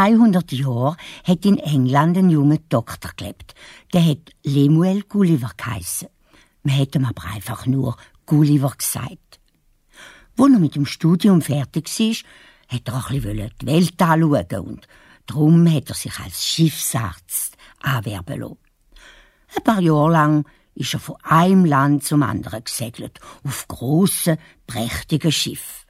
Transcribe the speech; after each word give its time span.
Vor 0.00 0.06
fast 0.06 0.18
300 0.18 0.52
Jahren 0.52 0.96
hat 1.24 1.44
in 1.44 1.58
England 1.58 2.16
ein 2.16 2.30
junger 2.30 2.58
Doktor 2.70 3.10
gelebt. 3.16 3.54
Der 3.92 4.04
hat 4.04 4.30
Lemuel 4.42 5.02
Gulliver 5.02 5.50
geheissen. 5.56 6.08
Man 6.62 6.78
hat 6.78 6.94
ihm 6.94 7.04
aber 7.04 7.24
einfach 7.24 7.66
nur 7.66 7.96
Gulliver 8.24 8.72
gesagt. 8.78 9.40
Wo 10.36 10.46
er 10.46 10.58
mit 10.58 10.74
dem 10.74 10.86
Studium 10.86 11.42
fertig 11.42 11.86
war, 11.98 12.16
hat 12.68 12.88
er 12.88 12.96
auch 12.96 13.10
die 13.10 13.24
Welt 13.24 14.02
anschauen 14.02 14.66
und 14.66 14.88
darum 15.26 15.70
hat 15.70 15.90
er 15.90 15.94
sich 15.94 16.18
als 16.18 16.46
Schiffsarzt 16.46 17.56
anwerben 17.80 18.40
lassen. 18.40 18.58
Ein 19.54 19.64
paar 19.64 19.80
Jahre 19.80 20.12
lang 20.12 20.44
ist 20.74 20.94
er 20.94 21.00
von 21.00 21.16
einem 21.24 21.66
Land 21.66 22.04
zum 22.04 22.22
anderen 22.22 22.64
gesegelt, 22.64 23.20
auf 23.44 23.68
grossen, 23.68 24.38
prächtigen 24.66 25.32
Schiffen. 25.32 25.89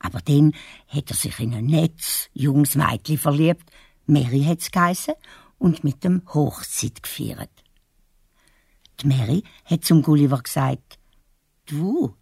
Aber 0.00 0.20
dann 0.20 0.54
hat 0.88 1.10
er 1.10 1.16
sich 1.16 1.38
in 1.38 1.54
ein 1.54 1.66
Netz, 1.66 2.28
junges 2.32 2.74
Mädchen 2.74 3.18
verliebt, 3.18 3.70
Mary 4.06 4.42
hat's 4.42 4.70
geheissen, 4.70 5.14
und 5.58 5.84
mit 5.84 6.02
dem 6.02 6.22
Hochzeit 6.32 7.02
gefeiert. 7.02 7.50
Die 9.00 9.06
Mary 9.06 9.44
hat 9.64 9.84
zum 9.84 10.02
Gulliver 10.02 10.42
gesagt, 10.42 10.98
du, 11.66 12.16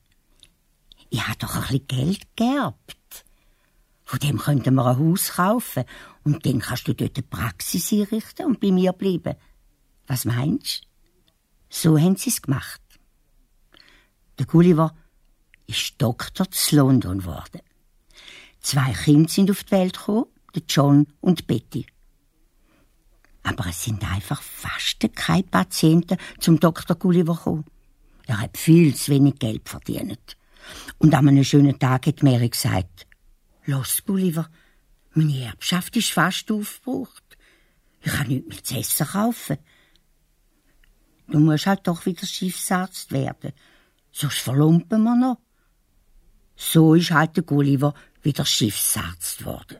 ich 1.09 1.27
hab 1.27 1.38
doch 1.38 1.55
ein 1.55 1.62
bisschen 1.62 1.86
Geld 1.86 2.36
geerbt. 2.36 3.25
Von 4.05 4.19
dem 4.19 4.38
könnten 4.38 4.75
wir 4.75 4.86
ein 4.86 4.98
Haus 4.98 5.33
kaufen 5.34 5.84
und 6.25 6.44
dann 6.44 6.58
kannst 6.58 6.88
du 6.88 6.94
dort 6.94 7.16
eine 7.16 7.27
Praxis 7.27 7.92
einrichten 7.92 8.47
und 8.47 8.60
bei 8.60 8.72
mir 8.72 8.92
bleiben. 8.92 9.36
Was 10.06 10.25
meinst? 10.25 10.83
So 11.69 11.98
haben 11.98 12.16
sie's 12.16 12.42
gemacht. 12.42 12.81
Der 14.38 14.47
Gulliver 14.47 14.97
ist 15.66 15.94
Doktor 15.98 16.50
zu 16.50 16.77
London 16.77 17.19
geworden. 17.19 17.60
Zwei 18.61 18.92
Kinder 18.92 19.28
sind 19.28 19.51
auf 19.51 19.64
die 19.64 19.70
Welt 19.73 19.98
gekommen, 19.98 20.27
der 20.55 20.62
John 20.69 21.06
und 21.20 21.47
Betty. 21.47 21.87
Aber 23.42 23.67
es 23.67 23.84
sind 23.84 24.05
einfach 24.11 24.42
fast 24.42 25.00
keine 25.15 25.45
Patienten 25.45 26.19
zum 26.39 26.61
Dr. 26.61 26.97
Gulliver 26.97 27.34
gekommen. 27.34 27.65
Er 28.27 28.41
hat 28.41 28.59
viel 28.59 28.95
zu 28.95 29.12
wenig 29.12 29.39
Geld 29.39 29.69
verdient. 29.69 30.37
Und 30.98 31.15
an 31.15 31.28
einem 31.28 31.45
schönen 31.45 31.78
Tag 31.78 32.06
hat 32.06 32.23
Mary 32.23 32.50
gesagt, 32.50 33.06
Los, 33.65 34.03
Gulliver, 34.05 34.48
meine 35.15 35.45
Erbschaft 35.45 35.97
ist 35.97 36.11
fast 36.11 36.50
aufgebraucht. 36.50 37.39
Ich 38.00 38.12
kann 38.12 38.28
nichts 38.28 38.48
mehr 38.48 38.65
zu 38.65 38.75
essen 38.77 39.06
kaufen. 39.06 39.59
Du 41.28 41.39
musst 41.39 41.67
halt 41.67 41.87
doch 41.87 42.06
wieder 42.06 42.27
Schiffsarzt 42.27 43.12
werden, 43.12 43.53
sonst 44.11 44.39
verlumpen 44.39 45.03
wir 45.03 45.17
noch. 45.17 45.39
So 46.56 46.95
ist 46.95 47.11
halt 47.11 47.37
der 47.37 47.45
Gulliver 47.45 47.95
wieder 48.22 48.44
Schiffsarzt 48.44 49.38
geworden. 49.38 49.78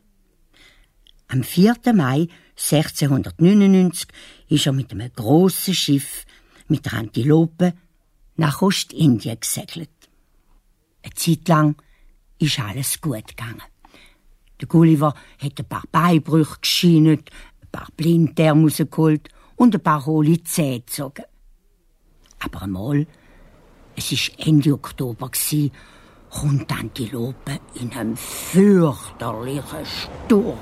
Am 1.28 1.42
4. 1.42 1.75
Mai 1.94 2.28
1699 2.56 4.08
ist 4.48 4.67
er 4.67 4.72
mit 4.72 4.91
einem 4.92 5.12
grossen 5.14 5.75
Schiff 5.75 6.25
mit 6.69 6.86
der 6.86 6.95
Antilope 6.95 7.75
nach 8.36 8.62
Ostindien 8.62 9.39
gesegelt. 9.39 9.91
Eine 11.03 11.14
Zeit 11.14 11.48
lang 11.48 11.83
ist 12.39 12.58
alles 12.58 13.00
gut 13.00 13.28
gegangen. 13.28 13.62
Der 14.61 14.69
Gulliver 14.69 15.14
hat 15.39 15.58
ein 15.58 15.69
paar 15.69 15.84
Beibrüche 15.92 16.58
geschient, 16.61 17.30
ein 17.61 17.68
paar 17.70 17.89
Blinddarm 17.96 18.64
rausgeholt 18.64 19.29
und 19.57 19.74
ein 19.74 19.83
paar 19.83 20.05
hohle 20.07 20.42
Zähne 20.42 20.80
gezogen. 20.80 21.24
Aber 22.40 22.63
einmal, 22.63 23.07
es 23.96 24.13
war 24.13 24.46
Ende 24.46 24.73
Oktober, 24.73 25.30
kommt 26.30 26.70
die 26.70 26.74
Antilope 26.74 27.58
in 27.74 27.92
einem 27.92 28.16
fürchterlichen 28.16 29.84
Sturm. 29.84 30.58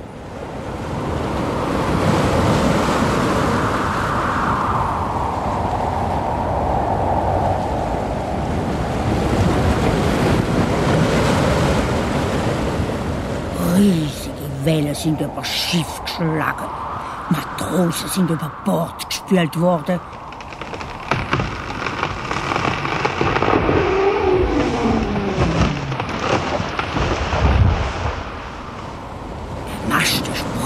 Riesige 13.76 14.30
Wellen 14.64 14.94
sind 14.94 15.20
über 15.20 15.44
Schiff 15.44 16.00
geschlagen. 16.04 16.64
Matrosen 17.30 18.08
sind 18.08 18.30
über 18.30 18.50
Bord 18.64 19.08
gespült 19.08 19.60
worden. 19.60 20.00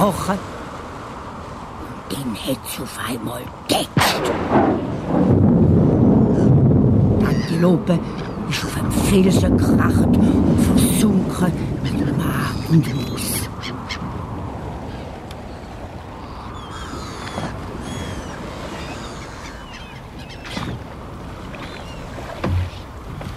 Und 0.01 0.17
den 2.11 2.35
hätt's 2.35 2.81
auf 2.81 2.99
einmal 3.07 3.43
getätscht. 3.69 4.33
Die 7.21 7.27
Antilope 7.27 7.99
ist 8.49 8.65
auf 8.65 8.77
einem 8.79 8.93
Felsen 8.93 9.59
gekracht 9.59 10.07
und 10.07 10.59
versunken 10.59 11.53
mit 11.83 12.17
Mann 12.17 12.55
und 12.71 12.95
Moos. 12.95 13.51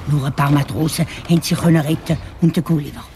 Nur 0.08 0.26
ein 0.28 0.34
paar 0.34 0.52
Matrosen 0.52 1.06
haben 1.30 1.42
sich 1.42 1.62
retten 1.62 2.18
und 2.42 2.56
den 2.56 2.64
Gulliver. 2.64 3.13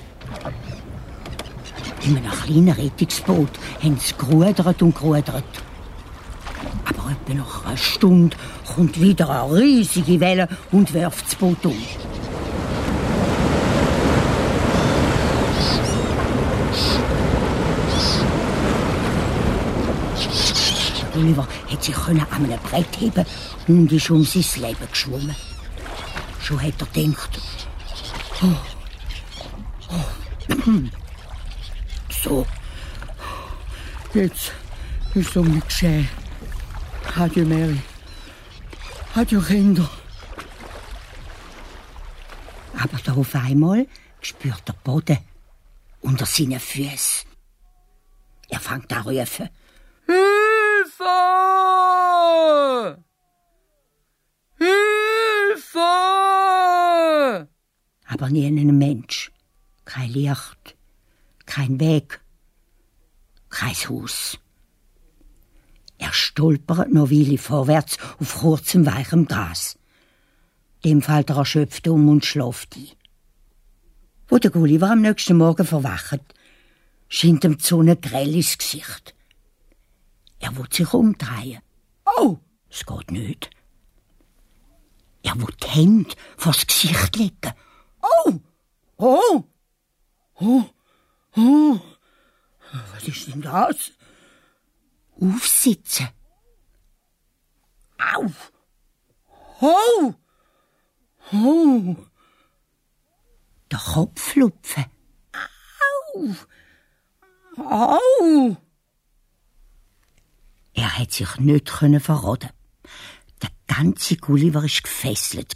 In 2.08 2.16
einem 2.16 2.32
kleinen 2.32 2.70
Rettungsboot 2.70 3.50
haben 3.84 3.98
sie 4.00 4.14
gerudert 4.18 4.82
und 4.82 4.96
gerudert. 4.96 5.44
Aber 6.86 7.12
etwa 7.12 7.34
nach 7.34 7.66
einer 7.66 7.76
Stunde 7.76 8.38
kommt 8.66 9.02
wieder 9.02 9.30
eine 9.30 9.54
riesige 9.54 10.18
Welle 10.22 10.48
und 10.72 10.94
wirft 10.94 11.26
das 11.26 11.36
Boot 11.36 11.66
um. 11.66 11.76
Oliver 21.14 21.48
hat 21.70 21.84
sich 21.84 21.98
an 21.98 22.26
einem 22.32 22.60
Brett 22.70 23.00
heben 23.00 23.26
und 23.68 23.92
ist 23.92 24.10
um 24.10 24.24
sein 24.24 24.62
Leben 24.62 24.88
geschwommen. 24.90 25.36
Schon 26.42 26.62
hat 26.62 26.74
er 26.80 26.88
gedacht, 26.94 27.42
oh, 28.44 28.56
oh, 29.90 30.72
so. 32.28 32.46
Jetzt 34.14 34.52
ist 35.14 35.30
es 35.30 35.38
um 35.38 35.54
mich 35.54 35.66
geschehen. 35.66 36.08
Adieu, 37.16 37.46
Mary. 37.46 37.82
Adieu, 39.16 39.42
Kinder. 39.42 39.90
Aber 42.74 42.98
da 43.04 43.14
auf 43.14 43.36
einmal 43.36 43.88
spürt 44.22 44.68
der 44.68 44.74
Boden 44.84 45.18
unter 46.02 46.26
seinen 46.26 46.60
Füßen. 46.60 47.28
Er 48.50 48.60
fängt 48.60 48.92
an 48.94 49.04
zu 49.04 49.10
rufen. 49.10 49.50
Hilfe! 50.06 51.04
Hilfe! 54.58 55.80
Aber 58.08 58.30
nie 58.30 58.48
ein 58.48 58.78
Mensch. 58.78 59.32
Kein 59.86 60.10
Licht 60.10 60.77
kein 61.48 61.80
Weg, 61.80 62.22
kein 63.50 63.74
Haus. 63.74 64.38
Er 65.98 66.14
stolpert 66.14 66.94
noch 66.94 67.10
Weile 67.10 67.40
vorwärts 67.40 67.98
auf 68.20 68.36
kurzem, 68.36 68.86
weichem 68.86 69.26
Gras. 69.26 69.80
Dem 70.86 71.02
fällt 71.02 71.32
er 71.32 71.38
erschöpft 71.38 71.88
um 71.88 72.08
und 72.08 72.24
schläft 72.24 72.76
ein. 72.76 72.90
Wo 74.28 74.38
der 74.38 74.52
Gulliver 74.52 74.92
am 74.92 75.02
nächsten 75.02 75.38
Morgen 75.38 75.66
verwacht, 75.66 76.22
scheint 77.08 77.44
ihm 77.44 77.58
die 77.58 77.64
Sonne 77.64 77.96
grell 77.98 78.36
ins 78.36 78.58
Gesicht. 78.58 79.16
Er 80.40 80.56
will 80.56 80.68
sich 80.72 80.94
umdrehen. 80.94 81.62
Oh, 82.06 82.38
es 82.70 82.86
geht 82.86 83.10
nicht. 83.12 83.50
Er 85.24 85.36
will 85.40 85.56
die 85.64 85.68
Hände 85.68 86.16
vors 86.38 86.68
Gesicht 86.68 87.16
legen. 87.16 87.54
Oh, 88.02 88.34
oh, 88.98 89.44
oh. 90.36 90.64
Oh, 91.38 91.80
was 92.94 93.08
ist 93.08 93.28
denn 93.28 93.42
das? 93.42 93.92
Aufsitzen. 95.22 96.10
Au! 98.00 98.26
Ho! 99.62 100.16
Ho! 101.32 101.96
Der 103.72 103.80
Kopf 103.80 104.36
lupfen. 104.36 104.86
Au! 106.16 106.36
Au! 107.62 108.58
Er 110.74 110.98
hat 110.98 111.12
sich 111.12 111.38
nicht 111.38 111.70
verraten. 111.70 112.50
Der 113.42 113.50
ganze 113.68 114.18
Gulliver 114.18 114.62
war 114.62 114.68
gefesselt. 114.68 115.56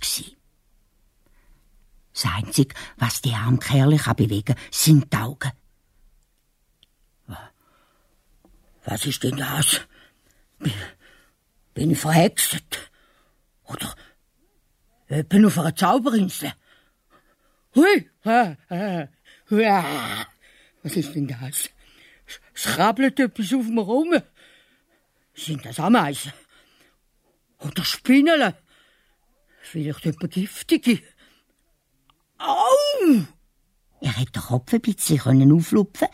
Das 2.14 2.26
Einzige, 2.26 2.76
was 2.98 3.22
die 3.22 3.34
armen 3.34 3.60
Kerle 3.60 3.98
bewegen 4.16 4.56
kann, 4.56 4.64
sind 4.70 5.12
die 5.12 5.18
Augen. 5.18 5.52
Was 8.86 9.06
ist 9.06 9.24
denn 9.24 9.38
das? 9.38 9.82
Bin, 10.60 10.74
bin 11.74 11.92
ich 11.92 12.00
verhext? 12.00 12.90
Oder 13.66 13.96
bin 15.24 15.46
auf 15.46 15.58
einer 15.60 15.76
Zauberinsel? 15.76 16.54
Hui, 17.76 18.10
ha, 18.26 18.58
ha, 18.70 19.08
ha. 19.50 20.28
Was 20.84 20.96
ist 20.96 21.14
denn 21.14 21.28
das? 21.28 21.70
Es 22.54 22.64
krabbelt 22.64 23.20
etwas 23.20 23.54
auf 23.54 23.66
mir 23.66 23.82
rum. 23.82 24.22
Sind 25.34 25.66
das 25.66 25.80
Ameisen? 25.80 26.34
Oder 27.60 27.84
Spinnele? 27.84 28.58
Vielleicht 29.62 30.06
etwas 30.06 30.30
Giftige? 30.30 31.02
Au! 32.38 33.26
Er 34.02 34.18
hat 34.18 34.36
den 34.36 34.42
Kopf 34.42 34.74
ein 34.74 34.82
bisschen 34.82 35.52
auflupfen 35.52 36.08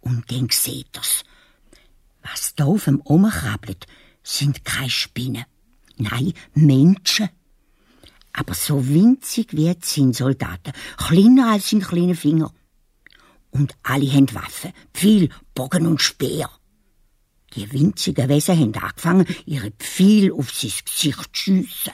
und 0.00 0.30
dann 0.30 0.48
sieht 0.50 0.94
er's. 0.94 1.24
Was 2.30 2.54
da 2.54 2.64
auf 2.64 2.84
dem 2.84 3.02
krabbelt, 3.04 3.86
sind 4.22 4.64
keine 4.64 4.90
Spinnen. 4.90 5.44
Nein, 5.96 6.32
Menschen. 6.54 7.28
Aber 8.32 8.54
so 8.54 8.86
winzig 8.88 9.48
wie 9.52 9.74
sind 9.82 10.14
Soldaten, 10.14 10.72
kleiner 10.96 11.52
als 11.52 11.72
ein 11.72 11.80
kleiner 11.80 12.14
Finger. 12.14 12.52
Und 13.50 13.74
alle 13.82 14.12
haben 14.12 14.32
Waffen, 14.34 14.72
Pfeil, 14.92 15.30
Bogen 15.54 15.86
und 15.86 16.02
Speer. 16.02 16.50
Die 17.54 17.72
winzigen 17.72 18.28
Wesen 18.28 18.58
haben 18.58 18.74
angefangen, 18.74 19.26
ihre 19.46 19.70
Pfeil 19.72 20.32
auf 20.32 20.52
sein 20.52 20.70
Gesicht 20.84 21.34
zu 21.34 21.42
schiessen. 21.42 21.92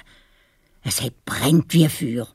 Es 0.83 1.01
hat 1.01 1.25
brennt 1.25 1.73
wie 1.73 1.89
Feuer. 1.89 2.29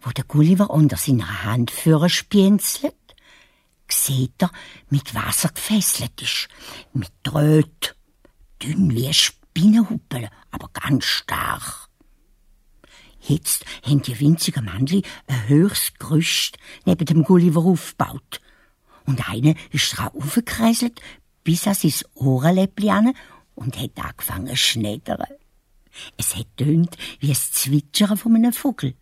Wo 0.00 0.10
der 0.10 0.24
Gulliver 0.24 0.70
unter 0.70 0.96
seiner 0.96 1.44
Hand 1.44 1.70
für 1.70 2.08
spienzelt, 2.08 2.94
sieht 3.92 4.42
er, 4.42 4.50
mit 4.90 5.14
Wasser 5.14 5.50
gefesselt 5.50 6.20
ist, 6.20 6.48
mit 6.92 7.10
Dröht, 7.22 7.96
dünn 8.62 8.94
wie 8.94 9.12
Spinnenhuppel, 9.12 10.28
aber 10.50 10.68
ganz 10.72 11.04
stark. 11.04 11.88
Jetzt 13.20 13.64
haben 13.84 14.02
die 14.02 14.18
winzigen 14.18 14.64
Mandli 14.64 15.02
ein 15.28 15.48
höchstes 15.48 15.94
Gerüst 15.98 16.58
neben 16.84 17.06
dem 17.06 17.22
Gulliver 17.22 17.60
aufgebaut. 17.60 18.40
Und 19.06 19.28
einer 19.28 19.54
ist 19.70 19.96
dran 19.96 20.08
aufgekreiselt, 20.08 21.00
bis 21.44 21.66
an 21.66 21.74
sein 21.74 21.94
Ohrenläppli 22.14 22.90
an 22.90 23.14
und 23.54 23.78
hat 23.78 23.98
angefangen 23.98 24.48
zu 24.48 24.56
schneidern. 24.56 25.24
Es 26.16 26.34
hat 26.34 26.46
tönt 26.56 26.96
wie 27.20 27.28
das 27.28 27.52
Zwitschern 27.52 28.16
von 28.16 28.34
einem 28.34 28.52
Vogel. 28.52 28.94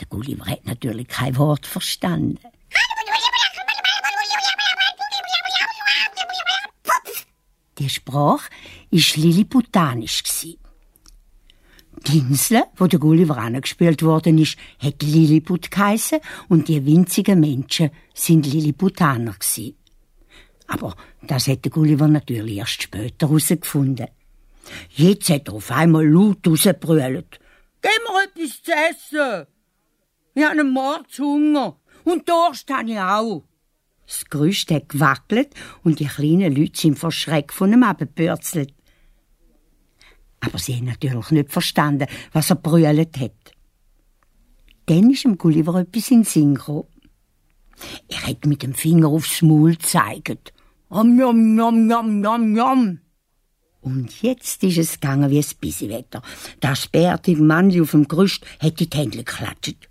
Der 0.00 0.06
Gulliver 0.06 0.46
hat 0.46 0.66
natürlich 0.66 1.08
kein 1.08 1.36
Wort 1.36 1.66
verstanden. 1.66 2.38
Die 7.78 7.88
Sprache 7.88 8.50
war 8.90 9.22
Lilliputanisch. 9.22 10.22
Die 12.06 12.18
Insel, 12.18 12.64
wo 12.76 12.86
der 12.86 12.98
Gulliver 12.98 13.38
angespielt 13.38 14.02
worden 14.02 14.38
ist, 14.38 14.56
hat 14.78 15.02
Lilliput 15.02 15.70
geheissen 15.70 16.20
und 16.48 16.68
die 16.68 16.84
winzigen 16.84 17.40
Menschen 17.40 17.90
sind 18.12 18.46
Lilliputaner 18.46 19.34
gsi. 19.38 19.76
Aber 20.66 20.96
das 21.22 21.46
hätte 21.46 21.70
Gulliver 21.70 22.08
natürlich 22.08 22.56
erst 22.56 22.82
später 22.82 23.28
herausgefunden. 23.28 24.08
Jetzt 24.90 25.30
hat 25.30 25.48
er 25.48 25.54
auf 25.54 25.70
einmal 25.70 26.06
laut 26.06 26.46
rausgebrüllt. 26.46 27.40
Gib 27.82 27.92
mir 28.08 28.24
etwas 28.24 28.62
zu 28.62 28.72
essen! 28.72 29.46
Ich 30.34 30.42
habe 30.42 30.60
einen 30.60 30.70
Mordshunger 30.70 31.76
und 32.04 32.28
Durst 32.28 32.70
habe 32.70 32.90
ich 32.90 32.98
auch. 32.98 33.44
Das 34.06 34.24
Gerüst 34.26 34.70
hat 34.70 34.90
gewackelt 34.90 35.54
und 35.82 36.00
die 36.00 36.06
kleinen 36.06 36.54
Leute 36.54 36.78
sind 36.78 36.98
vor 36.98 37.12
Schreck 37.12 37.52
von 37.52 37.72
ihm 37.72 37.82
abgebürzelt. 37.82 38.74
Aber 40.40 40.58
sie 40.58 40.76
haben 40.76 40.86
natürlich 40.86 41.30
nicht 41.30 41.50
verstanden, 41.50 42.06
was 42.32 42.50
er 42.50 42.56
brüllt 42.56 43.18
hat. 43.18 43.32
Dann 44.86 45.10
ist 45.10 45.24
dem 45.24 45.38
Gulliver 45.38 45.76
etwas 45.76 46.10
in 46.10 46.18
den 46.18 46.24
Sinn 46.24 46.54
gekommen. 46.54 46.84
Er 48.08 48.26
hat 48.26 48.44
mit 48.46 48.62
dem 48.62 48.74
Finger 48.74 49.08
aufs 49.08 49.42
Maul 49.42 49.72
gezeigt. 49.72 50.52
Om, 50.88 51.16
nom, 51.16 51.54
nom, 51.54 51.86
nom, 51.86 52.20
nom, 52.20 52.52
nom. 52.52 52.98
Und 53.80 54.22
jetzt 54.22 54.62
ist 54.62 54.78
es 54.78 55.00
gegangen 55.00 55.30
wie 55.30 55.38
ein 55.38 55.56
Bissewetter. 55.60 56.22
Das 56.60 56.86
bärtige 56.86 57.42
Mannli 57.42 57.80
auf 57.80 57.90
dem 57.90 58.08
Gerüst 58.08 58.44
hat 58.60 58.80
die 58.80 58.88
Hände 58.92 59.18
geklatscht. 59.18 59.88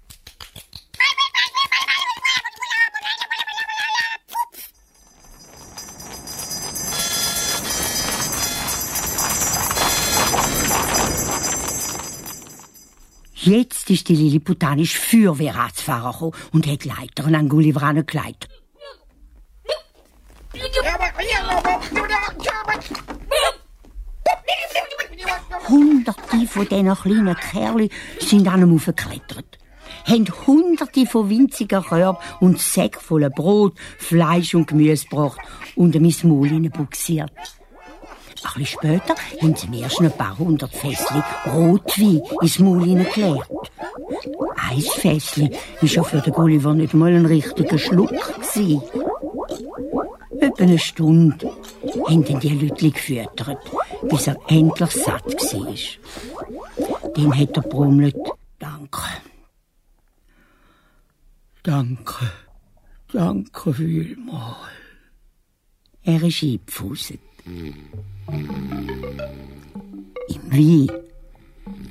Jetzt 13.45 13.89
ist 13.89 14.07
die 14.07 14.15
lilliputanische 14.15 14.97
Feuerwehratsfahrer 14.97 16.13
gekommen 16.13 16.31
und 16.53 16.65
hat 16.65 16.85
Leitern 16.85 17.35
an 17.35 17.49
Gulliver 17.49 17.83
angelegt. 17.83 18.47
Hunderte 25.67 26.47
von 26.47 26.67
diesen 26.69 26.95
kleinen 26.95 27.35
Kerlen 27.35 27.89
sind 28.19 28.47
an 28.47 28.61
ihm 28.61 28.75
aufgeklettert, 28.75 29.57
haben 30.05 30.47
hunderte 30.47 31.05
von 31.05 31.29
winzigen 31.29 31.83
Körben 31.83 32.19
und 32.39 32.61
Säcke 32.61 33.01
voller 33.01 33.29
Brot, 33.29 33.77
Fleisch 33.97 34.55
und 34.55 34.67
Gemüse 34.67 35.03
gebracht 35.03 35.41
und 35.75 35.95
ihm 35.95 36.05
ins 36.05 36.23
Maul 36.23 36.47
hineinbuxiert. 36.47 37.33
Ein 38.43 38.59
bisschen 38.59 38.65
später 38.65 39.15
haben 39.41 39.55
sie 39.55 39.67
mir 39.67 39.89
schon 39.89 40.05
ein 40.05 40.17
paar 40.17 40.37
hundert 40.37 40.73
Fässchen 40.73 41.23
Rotwein 41.53 42.21
ins 42.41 42.59
Maul 42.59 42.83
hineingeleert. 42.83 43.49
Ein 44.55 44.81
Fässchen 44.81 45.49
war 45.51 45.89
ja 45.89 46.03
für 46.03 46.21
den 46.21 46.33
Gulliver 46.33 46.73
nicht 46.73 46.93
mal 46.93 47.13
ein 47.13 47.25
richtiger 47.25 47.77
Schluck. 47.77 48.09
Gewesen. 48.09 48.81
Etwa 50.39 50.63
eine 50.63 50.79
Stunde 50.79 51.51
haben 52.07 52.25
dann 52.25 52.39
die 52.39 52.49
Leute 52.49 52.91
gefüttert, 52.91 53.59
bis 54.09 54.27
er 54.27 54.37
endlich 54.47 54.91
satt 54.91 55.25
war. 55.25 57.11
Dann 57.15 57.39
hat 57.39 57.55
er 57.55 57.63
brummelt, 57.63 58.15
Danke. 58.59 59.01
Danke. 61.63 62.31
Danke 63.11 63.73
vielmals. 63.73 64.57
Er 66.03 66.23
ist 66.23 66.43
eingepfuset. 66.43 67.32
Im 67.45 67.75
Wein 70.49 70.87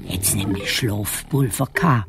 hat's 0.08 0.34
nämlich 0.34 0.70
Schlafpulver 0.70 1.68
gehabt. 1.74 2.08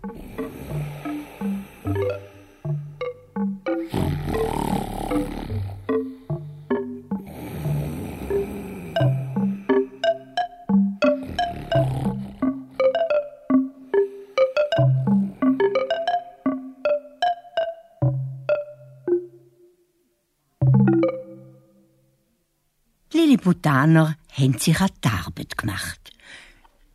Lilliputaner 23.73 24.15
haben 24.31 24.57
sich 24.59 24.79
an 24.79 24.89
die 25.03 25.09
Arbeit 25.09 25.57
gemacht. 25.57 26.11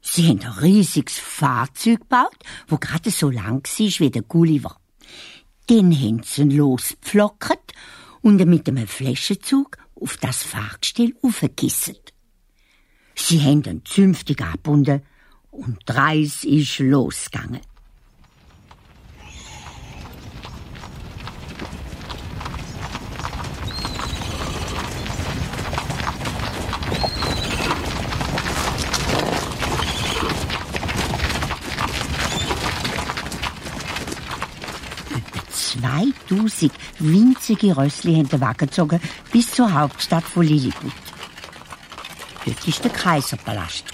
Sie 0.00 0.28
haben 0.28 0.40
ein 0.40 0.52
riesiges 0.52 1.18
Fahrzeug 1.18 2.00
gebaut, 2.00 2.37
wo 2.68 2.78
gerade 2.78 3.11
so 3.11 3.30
lang 3.30 3.66
war 3.66 4.00
wie 4.00 4.11
der 4.11 4.23
Gulliver. 4.23 4.76
Den 5.68 5.92
haben 5.92 6.23
sie 6.23 6.44
losgepflockert 6.44 7.73
und 8.23 8.44
mit 8.47 8.68
einem 8.68 8.87
Flaschenzug 8.87 9.76
auf 10.00 10.16
das 10.18 10.42
Fahrgestell 10.42 11.14
aufgekisselt. 11.23 12.14
Sie 13.14 13.42
haben 13.42 13.64
ihn 13.64 13.82
zünftig 13.85 14.40
abgebunden 14.40 15.02
und 15.50 15.78
die 15.88 15.92
Reise 15.92 16.49
ist 16.49 16.78
losgegangen. 16.78 17.61
2000 36.28 36.73
winzige 36.99 37.76
Rössli 37.76 38.25
Wagen 38.30 38.66
gezogen 38.66 39.00
bis 39.32 39.50
zur 39.50 39.73
Hauptstadt 39.73 40.25
von 40.25 40.44
Lilliput. 40.44 40.92
Dort 42.44 42.66
war 42.66 42.82
der 42.82 42.90
Kaiserpalast, 42.90 43.85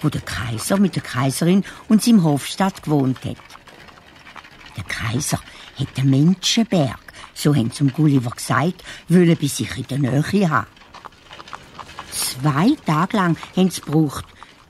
wo 0.00 0.08
der 0.08 0.20
Kaiser 0.20 0.78
mit 0.78 0.96
der 0.96 1.02
Kaiserin 1.02 1.64
und 1.88 2.02
seinem 2.02 2.24
Hofstadt 2.24 2.82
gewohnt 2.82 3.24
hat. 3.24 3.36
Der 4.76 4.84
Kaiser 4.84 5.40
hat 5.78 5.96
den 5.96 6.10
Menschenberg 6.10 7.06
so 7.36 7.54
haben 7.54 7.70
zum 7.70 7.92
Gulliver 7.92 8.30
gesagt, 8.30 8.82
wollen 9.08 9.36
bei 9.36 9.46
sich 9.46 9.76
in 9.76 9.86
der 9.86 9.98
Nähe 9.98 10.50
haben. 10.50 10.66
Zwei 12.10 12.74
Tage 12.86 13.16
lang 13.16 13.36
haben 13.54 13.70
sie 13.70 13.82
gebraucht, 13.82 14.24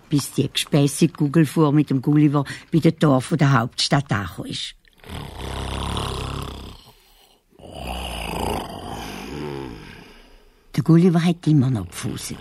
bis 0.08 0.32
die 0.32 0.50
gespässige 0.52 1.12
Kugelfuhr 1.12 1.72
mit 1.72 1.90
dem 1.90 2.02
Gulliver 2.02 2.44
bei 2.72 2.80
den 2.80 2.98
Tor 2.98 3.22
der 3.30 3.52
Hauptstadt 3.52 4.10
angekommen 4.12 4.50
ist. 4.50 4.75
Gulliver 10.87 11.25
hat 11.25 11.45
immer 11.49 11.69
noch 11.69 11.88
gefuselt. 11.88 12.38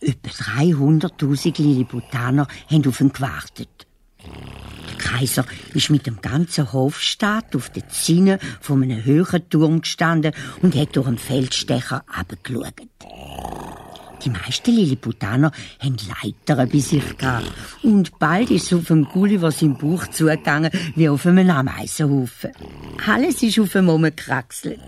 Etwa 0.00 0.30
300.000 0.30 1.62
Lilliputaner 1.62 2.48
haben 2.68 2.88
auf 2.88 3.00
ihn 3.00 3.12
gewartet. 3.12 3.86
Der 4.18 4.98
Kaiser 4.98 5.46
ist 5.74 5.90
mit 5.90 6.08
dem 6.08 6.20
ganzen 6.20 6.72
Hofstaat 6.72 7.54
auf 7.54 7.70
der 7.70 7.88
Zinne 7.88 8.40
von 8.60 8.82
einem 8.82 9.04
höheren 9.04 9.48
Turm 9.48 9.82
gestanden 9.82 10.32
und 10.60 10.74
hat 10.74 10.96
durch 10.96 11.06
einen 11.06 11.18
Feldstecher 11.18 12.02
abgeschaut. 12.12 12.74
Die 14.24 14.30
meisten 14.30 14.72
Lilliputaner 14.72 15.52
haben 15.78 15.96
Leitern 16.08 16.68
bei 16.68 16.78
sich 16.80 17.16
gehabt. 17.16 17.46
Und 17.84 18.18
bald 18.18 18.50
ist 18.50 18.72
es 18.72 18.76
auf 18.76 18.86
dem 18.88 19.04
Gulliver 19.04 19.52
sein 19.52 19.78
Buch 19.78 20.08
zugegangen, 20.08 20.72
wie 20.96 21.08
auf 21.08 21.24
einem 21.26 21.48
Ameisenhaufen. 21.48 22.50
Alles 23.06 23.40
ist 23.44 23.60
auf 23.60 23.72
ihm 23.76 23.88
umgekraxelt. 23.88 24.80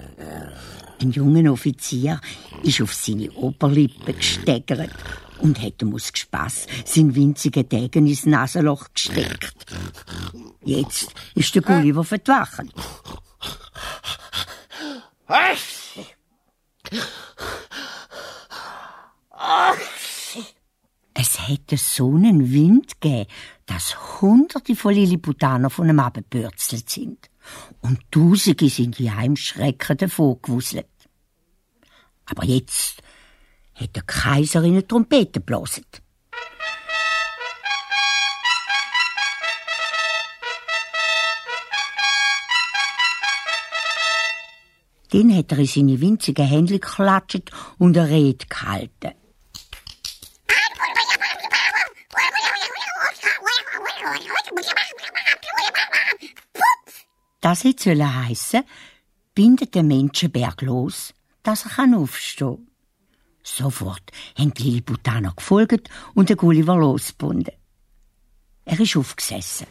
Ein 1.00 1.10
junger 1.12 1.52
Offizier 1.52 2.20
ist 2.62 2.80
auf 2.80 2.94
seine 2.94 3.30
Oberlippe 3.32 4.14
gesteigert 4.14 4.90
und 5.38 5.60
hat 5.60 5.82
ihm 5.82 5.94
aus 5.94 6.12
Gespass 6.12 6.66
seinen 6.84 7.14
winzigen 7.14 7.68
Degen 7.68 8.06
ins 8.06 8.26
Nasenloch 8.26 8.88
gesteckt. 8.94 9.66
Jetzt 10.64 11.14
ist 11.34 11.54
der 11.54 11.62
Gulliver 11.62 12.04
verdwacht. 12.04 12.64
Es 21.14 21.48
hätte 21.48 21.76
so 21.76 22.14
einen 22.14 22.50
Wind 22.50 23.00
gegeben, 23.00 23.30
dass 23.66 24.20
hunderte 24.20 24.74
von 24.74 24.94
Lilliputaner 24.94 25.70
von 25.70 25.88
ihm 25.88 26.00
abgebürzelt 26.00 26.88
sind 26.88 27.28
und 27.80 28.00
Tausende 28.10 28.68
sind 28.68 28.98
die 28.98 29.10
Heimschrecken 29.10 29.96
davon 29.96 30.40
gewuselt. 30.42 30.86
Aber 32.26 32.44
jetzt 32.44 33.02
hat 33.74 33.94
der 33.94 34.02
Kaiser 34.02 34.62
in 34.62 34.72
eine 34.72 34.86
Trompete 34.86 35.40
geblasen. 35.40 35.84
Dann 45.12 45.36
hat 45.36 45.52
er 45.52 45.58
in 45.58 45.66
seine 45.66 46.00
winzigen 46.00 46.46
Hände 46.46 46.80
geklatscht 46.80 47.52
und 47.78 47.96
eine 47.96 48.10
Rede 48.10 48.44
gehalten. 48.46 49.12
Das 57.46 57.62
hätte 57.62 57.94
heissen, 58.24 58.64
bindet 59.32 59.76
den 59.76 59.86
Menschenberg 59.86 60.62
los, 60.62 61.14
dass 61.44 61.64
er 61.64 61.96
aufstehen 61.96 62.56
kann. 62.56 62.66
Sofort 63.44 64.02
haben 64.36 64.52
die 64.52 64.64
Lilliputaner 64.64 65.32
gefolgt 65.32 65.88
und 66.14 66.28
den 66.28 66.38
Gulliver 66.38 66.74
losgebunden. 66.74 67.54
Er 68.64 68.80
ist 68.80 68.96
aufgesessen. 68.96 69.68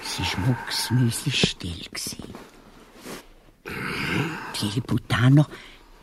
Es 0.00 0.36
war 0.36 0.46
mucksmüsli 0.46 1.32
still. 1.32 1.88
Die 3.64 4.64
Lilliputaner 4.64 5.48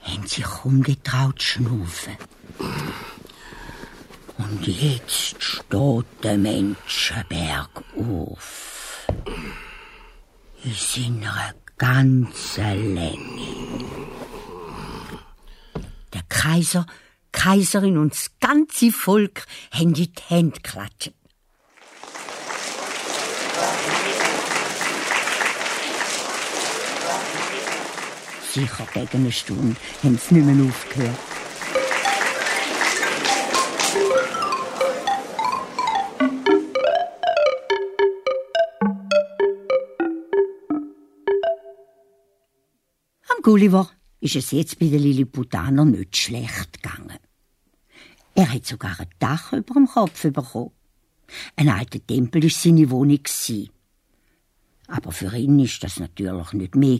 haben 0.02 0.28
sich 0.28 0.66
umgetraut 0.66 1.40
zu 1.40 1.46
schnaufen. 1.46 2.18
Und 4.38 4.68
jetzt 4.68 5.42
steht 5.42 6.06
der 6.24 6.38
Menschenberg 6.38 7.86
auf 7.98 8.75
in 10.64 10.74
seiner 10.74 11.54
ganzen 11.78 12.96
Länge. 12.96 13.86
Der 16.14 16.24
Kaiser, 16.30 16.86
Kaiserin 17.32 17.98
und 17.98 18.14
das 18.14 18.32
ganze 18.40 18.92
Volk 18.92 19.46
haben 19.72 19.94
die 19.94 20.12
Hände 20.28 20.60
klatschen. 20.62 21.14
Sicher 28.54 28.88
gegen 28.94 29.18
eine 29.18 29.32
Stunde 29.34 29.76
haben 30.02 30.18
sie 30.18 30.36
nicht 30.36 30.46
mehr 30.46 30.66
aufgehört. 30.66 31.35
Gulliver 43.46 43.92
ist 44.22 44.36
es 44.36 44.50
jetzt 44.50 44.80
bei 44.80 44.88
den 44.88 45.04
Lilliputanern 45.04 45.92
nicht 45.92 46.18
schlecht 46.18 46.82
gegangen. 46.82 47.20
Er 48.34 48.52
hat 48.52 48.66
sogar 48.66 49.00
ein 49.00 49.08
Dach 49.20 49.54
über 49.54 49.76
dem 49.76 49.86
Kopf 49.86 50.24
bekommen. 50.24 50.72
Ein 51.56 51.70
alter 51.70 52.04
Tempel 52.04 52.46
ist 52.46 52.64
seine 52.64 52.90
Wohnung. 52.90 53.20
Aber 54.88 55.12
für 55.12 55.38
ihn 55.38 55.60
ist 55.60 55.84
das 55.84 56.00
natürlich 56.00 56.54
nicht 56.54 56.74
mehr 56.74 56.98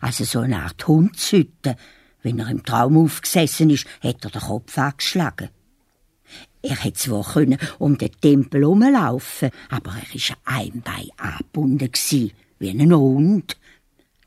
als 0.00 0.18
so 0.18 0.38
eine 0.38 0.62
Art 0.62 0.86
Hundshütte. 0.86 1.74
Wenn 2.22 2.38
er 2.38 2.50
im 2.50 2.62
Traum 2.62 2.96
aufgesessen 2.98 3.70
ist, 3.70 3.88
hat 4.00 4.24
er 4.24 4.30
den 4.30 4.40
Kopf 4.40 4.78
angeschlagen. 4.78 5.48
Er 6.62 6.76
hätte 6.76 7.00
zwar 7.00 7.24
können 7.24 7.58
um 7.80 7.98
den 7.98 8.12
Tempel 8.20 8.60
herumlaufen, 8.60 9.50
aber 9.68 9.90
er 9.90 10.14
war 10.14 10.36
ein 10.44 10.80
Bein 10.82 11.08
angebunden 11.16 11.90
wie 12.60 12.70
ein 12.70 12.94
Hund. 12.94 13.56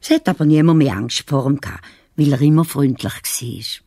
Es 0.08 0.12
hat 0.12 0.30
aber 0.30 0.46
niemand 0.46 0.78
mehr 0.78 0.96
Angst 0.96 1.24
vor 1.28 1.48
ihm 1.48 1.60
gehabt, 1.60 1.84
weil 2.16 2.32
er 2.32 2.40
immer 2.40 2.64
freundlich 2.64 3.12
war. 3.12 3.22
Die 3.42 3.82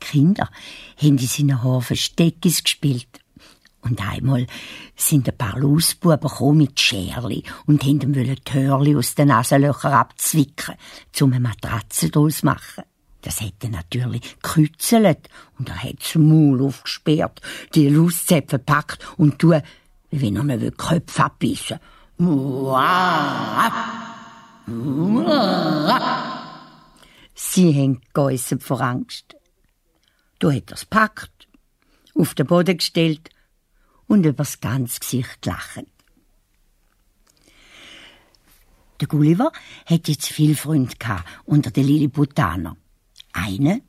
Kinder 0.00 0.48
haben 0.96 1.18
in 1.18 1.18
seinen 1.18 1.62
Haaren 1.62 1.82
Versteckis 1.82 2.64
gespielt. 2.64 3.20
Und 3.82 4.00
einmal 4.00 4.46
sind 4.96 5.28
ein 5.28 5.36
paar 5.36 5.58
Lausbuben 5.58 6.20
gekommen 6.20 6.58
mit 6.58 6.80
Scherli 6.80 7.42
und 7.66 7.82
haben 7.82 8.00
ihm 8.00 8.14
die 8.14 8.34
Hörli 8.50 8.96
aus 8.96 9.14
den 9.14 9.28
Nasenlöchern 9.28 9.92
abzwicken, 9.92 10.76
um 11.20 11.32
eine 11.34 11.40
Matratze 11.40 12.08
draus 12.08 12.42
machen. 12.42 12.84
Das 13.20 13.42
hätte 13.42 13.68
natürlich 13.68 14.22
gekützelt 14.42 15.28
und 15.58 15.68
er 15.68 15.82
hat 15.82 16.00
das 16.00 16.14
Maul 16.14 16.62
aufgesperrt, 16.62 17.42
die 17.74 17.90
Lauszäpfe 17.90 18.56
gepackt 18.56 19.06
und 19.18 19.38
tun, 19.38 19.60
wie 20.10 20.22
wenn 20.22 20.36
er 20.36 20.44
mir 20.44 20.70
Köpfe 20.70 21.24
abbissen 21.24 21.78
will. 22.16 22.74
Sie 27.34 27.74
haben 27.74 28.00
geäussert 28.12 28.62
vor 28.62 28.80
Angst. 28.80 29.36
Du 30.38 30.50
hat 30.52 30.70
er's 30.70 30.84
packt, 30.84 31.48
auf 32.14 32.34
den 32.34 32.46
Boden 32.46 32.76
gestellt 32.76 33.30
und 34.06 34.24
übers 34.24 34.60
ganze 34.60 35.00
Gesicht 35.00 35.42
gelacht. 35.42 35.84
Der 39.00 39.08
Gulliver 39.08 39.50
hat 39.86 40.08
jetzt 40.08 40.28
viel 40.28 40.54
Freunde 40.54 40.94
unter 41.46 41.70
den 41.70 41.86
Lilliputaner. 41.86 42.76
Eine, 43.32 43.82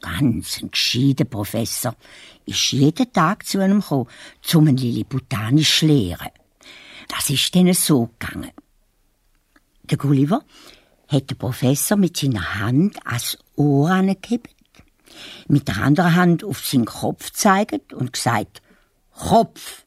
ganz 0.00 0.60
ein 0.60 0.70
Professor, 1.30 1.94
ist 2.46 2.72
jeden 2.72 3.12
Tag 3.12 3.46
zu 3.46 3.60
einem 3.60 3.80
gekommen, 3.80 4.08
zum 4.42 4.66
ein 4.66 4.76
Lilliputanisch 4.76 5.82
lehren. 5.82 6.30
Das 7.08 7.30
ist 7.30 7.54
denen 7.54 7.74
so 7.74 8.10
gegangen. 8.18 8.50
Der 9.90 9.98
Gulliver 9.98 10.42
hat 11.08 11.30
der 11.30 11.36
Professor 11.36 11.96
mit 11.96 12.16
seiner 12.16 12.58
Hand 12.58 12.98
ans 13.06 13.38
Ohr 13.54 13.90
angehebt, 13.90 14.50
mit 15.46 15.68
der 15.68 15.76
anderen 15.78 16.16
Hand 16.16 16.42
auf 16.42 16.66
seinen 16.66 16.86
Kopf 16.86 17.26
gezeigt 17.26 17.92
und 17.92 18.12
gesagt, 18.12 18.62
Kopf! 19.12 19.84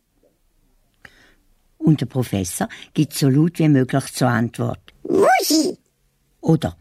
Und 1.78 2.00
der 2.00 2.06
Professor 2.06 2.70
gibt 2.94 3.14
so 3.14 3.28
laut 3.28 3.60
wie 3.60 3.68
möglich 3.68 4.14
zur 4.14 4.30
Antwort, 4.30 4.80
Muschi! 5.04 5.78
Oder 6.40 6.78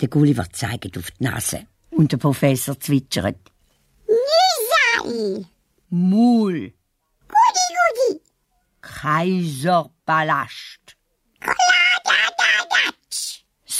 der 0.00 0.08
Gulliver 0.08 0.48
zeigt 0.50 0.96
auf 0.96 1.10
die 1.10 1.24
Nase 1.24 1.66
und 1.90 2.12
der 2.12 2.16
Professor 2.16 2.80
zwitschert, 2.80 3.36
Nisai! 4.06 5.44
Mul! 5.90 6.72
Gudi, 7.28 7.66
Gudi! 7.76 8.20
Kaiserpalast! 8.80 10.73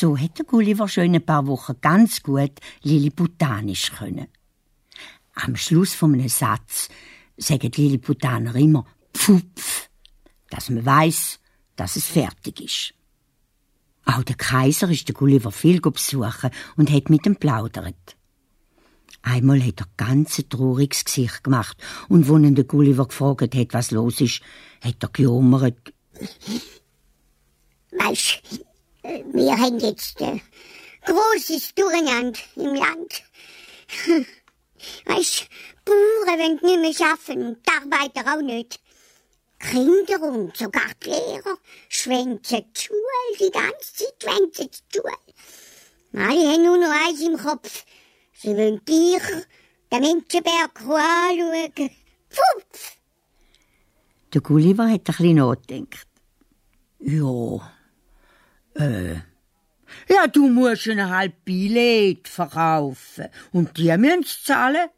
So 0.05 0.19
hätte 0.19 0.45
Gulliver 0.45 0.87
schon 0.87 1.15
ein 1.15 1.25
paar 1.25 1.47
Wochen 1.47 1.77
ganz 1.81 2.23
gut 2.23 2.53
Lilliputanisch 2.83 3.91
können. 3.91 4.27
Am 5.35 5.57
Schluss 5.57 5.95
von 5.95 6.13
einem 6.13 6.29
Satz 6.29 6.91
sagen 7.39 7.71
die 7.71 7.85
Lilliputaner 7.85 8.55
immer 8.55 8.85
Pfupf, 9.15 9.89
dass 10.51 10.69
man 10.69 10.85
weiß, 10.85 11.41
dass 11.77 11.97
es 11.97 12.05
fertig 12.05 12.61
ist. 12.61 12.93
Auch 14.05 14.23
der 14.25 14.37
Kaiser 14.37 14.91
ist 14.91 15.09
der 15.09 15.15
Gulliver 15.15 15.51
viel 15.51 15.81
besuchen 15.81 16.51
und 16.77 16.91
hat 16.91 17.09
mit 17.09 17.25
ihm 17.25 17.37
plaudert. 17.37 18.17
Einmal 19.23 19.65
hat 19.65 19.81
er 19.81 19.89
ganz 19.97 20.39
ein 20.39 20.51
trauriges 20.51 21.07
Gesicht 21.07 21.45
gemacht 21.45 21.83
und 22.11 22.29
wo 22.29 22.37
ihn 22.37 22.55
der 22.55 22.65
Gulliver 22.65 23.07
gefragt 23.07 23.55
hat, 23.55 23.73
was 23.73 23.91
los 23.91 24.21
ist, 24.21 24.43
hat 24.83 25.03
er 25.03 25.09
gejummert. 25.09 25.95
Weisst, 27.93 28.43
wir 29.05 29.59
haben 29.59 29.79
jetzt 29.79 30.21
äh, 30.21 30.41
großes 31.05 31.75
Durcheinander 31.75 32.41
im 32.57 32.75
Land. 32.75 33.23
Weisst, 35.05 35.47
Bauern 35.85 36.39
wollen 36.39 36.61
nicht 36.63 36.81
mehr 36.81 37.07
schaffen 37.07 37.57
die 37.63 37.71
Arbeiter 37.71 38.35
auch 38.35 38.43
nicht. 38.43 38.81
Kinder 39.59 40.23
und 40.23 40.57
sogar 40.57 40.91
die 41.03 41.11
Lehrer 41.11 41.59
schwänzen 41.89 42.65
die 42.75 42.81
Schule, 42.81 43.39
die 43.39 43.51
ganze 43.51 43.95
Zeit 43.95 44.15
schwänzen 44.23 44.71
die 44.71 44.99
Schule. 44.99 45.17
Alle 46.15 46.53
haben 46.53 46.63
nur 46.63 46.79
noch 46.79 47.07
eins 47.07 47.21
im 47.21 47.37
Kopf. 47.37 47.85
Sie 48.33 48.57
wollen 48.57 48.85
dich, 48.85 49.23
den 49.93 50.01
Menschenberg, 50.01 50.81
anschauen. 50.81 51.91
Pfupf! 52.31 52.97
Der 54.33 54.41
Gulliver 54.41 54.85
hat 54.85 54.93
ein 54.93 55.03
bisschen 55.03 55.37
nachgedacht. 55.37 56.09
Ja, 57.01 57.74
äh, 58.75 59.15
ja, 60.09 60.27
du 60.27 60.49
musst 60.49 60.89
ein 60.89 61.09
halb 61.09 61.45
Billett 61.45 62.29
verkaufen 62.29 63.29
und 63.53 63.77
die 63.77 63.97
müssen 63.97 64.25
zahlen. 64.45 64.89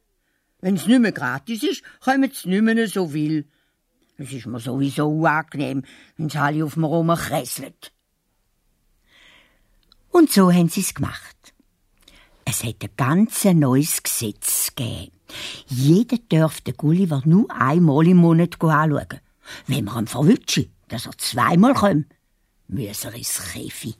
Wenn's 0.60 0.86
nicht 0.86 1.00
mehr 1.00 1.12
gratis 1.12 1.62
ist, 1.62 1.82
kommen 2.00 2.30
sie 2.32 2.48
nicht 2.48 2.62
mehr 2.62 2.88
so 2.88 3.08
viel. 3.08 3.46
Es 4.16 4.32
ist 4.32 4.46
mir 4.46 4.60
sowieso 4.60 5.08
unangenehm, 5.08 5.84
wenn's 6.16 6.36
alle 6.36 6.64
auf 6.64 6.76
mir 6.76 6.86
rumkresseln. 6.86 7.74
Und 10.10 10.32
so 10.32 10.50
haben 10.50 10.68
sie's 10.68 10.94
gemacht. 10.94 11.36
Es 12.46 12.64
hat 12.64 12.76
ein 12.82 12.90
ganz 12.96 13.44
neues 13.44 14.02
Gesetz 14.02 14.74
gegeben. 14.74 15.12
Jeder 15.66 16.16
dürfte 16.16 16.72
Gulliver 16.72 17.22
nur 17.26 17.50
einmal 17.50 18.06
im 18.06 18.18
Monat 18.18 18.54
anschauen. 18.62 19.20
Wenn 19.66 19.84
man 19.84 20.04
ihn 20.04 20.06
verwünscht, 20.06 20.68
dass 20.88 21.06
er 21.06 21.18
zweimal 21.18 21.74
kommt, 21.74 22.06
muss 22.68 23.04
er 23.04 23.14
ins 23.14 23.52
Käfi. 23.52 23.94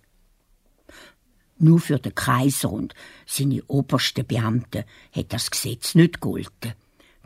Nur 1.58 1.80
für 1.80 1.98
den 1.98 2.14
Kaiser 2.14 2.70
und 2.70 2.94
seine 3.24 3.62
obersten 3.66 4.26
Beamten 4.26 4.84
hat 5.12 5.32
das 5.32 5.50
Gesetz 5.50 5.94
nicht 5.94 6.20
gegolten. 6.20 6.74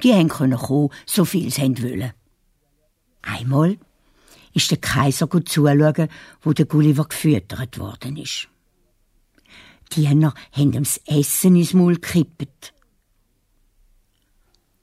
Die 0.02 0.14
haben 0.14 0.28
können 0.28 0.58
kommen, 0.58 0.90
so 1.04 1.24
viel 1.24 1.50
sie 1.50 1.82
wollen. 1.82 2.12
Einmal 3.22 3.76
ist 4.54 4.70
der 4.70 4.78
Kaiser 4.78 5.26
gut 5.26 5.48
zuschauen, 5.48 6.08
wo 6.42 6.52
der 6.52 6.66
Gulliver 6.66 7.04
gefüttert 7.04 7.78
worden 7.78 8.16
ist. 8.16 8.48
Die 9.92 10.06
Diener 10.06 10.34
haben 10.52 10.72
ihm 10.72 10.84
das 10.84 11.00
Essen 11.06 11.56
ins 11.56 11.74
Maul 11.74 11.94
gekippt. 11.94 12.72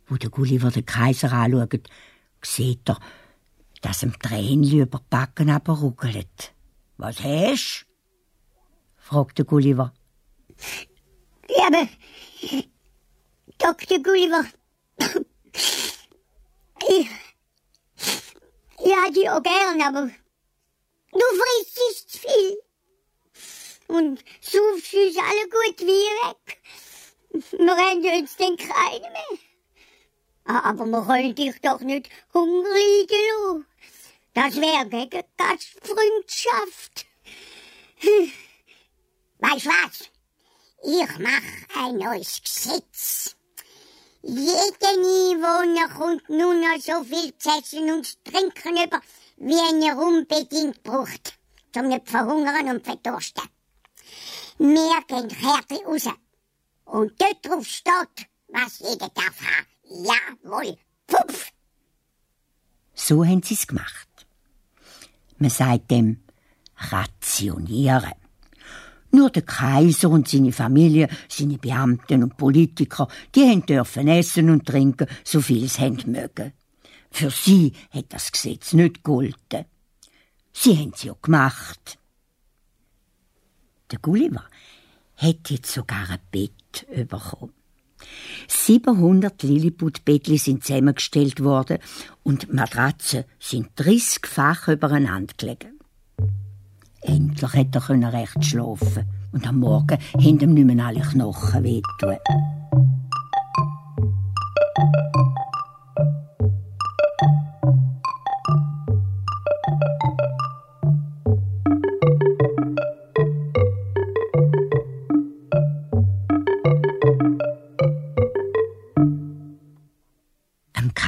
Wo 0.08 0.16
der 0.16 0.30
Gulliver 0.30 0.72
den 0.72 0.86
Kaiser 0.86 1.32
anschaut, 1.32 1.90
sieht 2.42 2.90
er, 2.90 3.00
dass 3.82 4.04
ihm 4.04 4.18
Tränchen 4.20 4.82
über 4.82 5.02
Backen 5.10 5.50
ruckelt. 5.50 6.54
Was 6.98 7.22
hast 7.24 7.88
fragte 9.08 9.46
Gulliver. 9.46 9.94
Ja, 11.48 11.68
aber, 11.68 11.88
Dr. 13.58 14.00
Gulliver, 14.00 14.46
ich, 16.90 17.10
ja, 18.84 19.10
die 19.16 19.30
auch 19.30 19.42
gern, 19.42 19.82
aber 19.82 20.10
du 21.14 21.26
frisst 21.40 22.10
zu 22.10 22.20
viel. 22.20 22.58
Und 23.88 24.22
suchst 24.42 24.94
uns 24.94 25.18
alle 25.18 25.50
gut 25.50 25.80
wie 25.80 26.10
weg. 26.28 26.62
Wir 27.58 27.78
haben 27.78 28.22
uns 28.22 28.36
dann 28.36 28.58
keine 28.58 29.10
mehr. 29.10 29.47
Aber 30.48 30.86
wir 30.86 31.06
können 31.06 31.36
dich 31.36 31.60
doch 31.62 31.82
nicht 31.82 32.10
leiden 32.34 32.64
lassen. 32.64 33.66
Das 34.34 34.56
wäre 34.56 34.88
gegen 34.88 35.24
Gastfreundschaft. 35.36 37.06
Weißt 39.40 39.66
was? 39.66 40.10
Ich 40.84 41.20
mach 41.20 41.84
ein 41.84 41.98
neues 41.98 42.42
Gesetz. 42.42 43.36
Jeder 44.22 44.90
Einwohner 44.90 45.90
kommt 45.90 46.30
nur 46.30 46.54
noch 46.54 46.80
so 46.80 47.04
viel 47.04 47.38
zu 47.38 47.50
essen 47.50 47.92
und 47.92 48.06
zu 48.06 48.16
trinken 48.24 48.84
über, 48.84 49.02
wie 49.38 49.86
er 49.86 49.98
unbedingt 49.98 50.82
braucht, 50.84 51.38
um 51.76 51.88
nicht 51.88 52.10
verhungern 52.10 52.70
und 52.70 52.86
verdursten. 52.86 53.50
Wir 54.60 55.02
gehen 55.08 55.30
Härte 55.30 55.84
raus. 55.86 56.08
Und 56.86 57.20
dort 57.22 57.46
drauf 57.46 57.66
steht, 57.66 58.28
was 58.48 58.80
jeder 58.80 59.10
darf 59.10 59.42
haben. 59.42 59.77
Jawohl, 59.90 60.78
pupf! 61.08 61.52
So 62.94 63.24
haben 63.26 63.44
sie 63.44 63.54
es 63.54 63.68
gemacht. 63.68 64.08
Man 65.38 65.50
sagt 65.50 65.92
dem 65.92 66.22
Rationieren. 66.78 68.14
Nur 69.12 69.30
der 69.30 69.44
Kaiser 69.44 70.10
und 70.10 70.28
seine 70.28 70.52
Familie, 70.52 71.08
seine 71.30 71.58
Beamten 71.58 72.24
und 72.24 72.38
Politiker, 72.38 73.08
die 73.34 73.50
haben 73.50 73.66
dürfen 73.66 74.08
essen 74.08 74.50
und 74.50 74.66
trinken, 74.66 75.08
so 75.24 75.42
viel 75.42 75.68
sie 75.70 75.82
haben 75.82 76.12
mögen. 76.12 76.54
Für 77.10 77.32
sie 77.32 77.74
hat 77.92 78.06
das 78.10 78.32
Gesetz 78.32 78.74
nicht 78.74 79.04
gegolten. 79.04 79.66
Sie 80.52 80.78
haben 80.78 80.92
es 80.94 81.04
ja 81.04 81.16
gemacht. 81.22 81.98
Der 83.92 84.00
Gulliver 84.00 84.44
hat 85.16 85.50
jetzt 85.50 85.72
sogar 85.72 86.10
ein 86.10 86.20
Bett 86.30 86.86
bekommen. 87.08 87.57
700 88.48 89.44
Lilliputbettli 89.44 90.38
sind 90.38 90.64
zusammengestellt 90.64 91.44
worden 91.44 91.80
und 92.24 92.54
Matratzen 92.54 93.24
sind 93.40 93.70
30-fach 93.78 94.68
übereinander 94.68 95.34
gelegen. 95.38 95.80
Endlich 97.02 97.52
konnte 97.52 97.80
er 97.80 98.14
recht 98.14 98.44
schlafen 98.44 99.06
und 99.32 99.48
am 99.48 99.60
Morgen 99.60 99.98
haben 100.14 100.40
ihm 100.40 100.54
nicht 100.54 100.66
mehr 100.66 100.86
alle 100.86 101.02
Knochen 101.02 101.64
wehtun. 101.64 102.18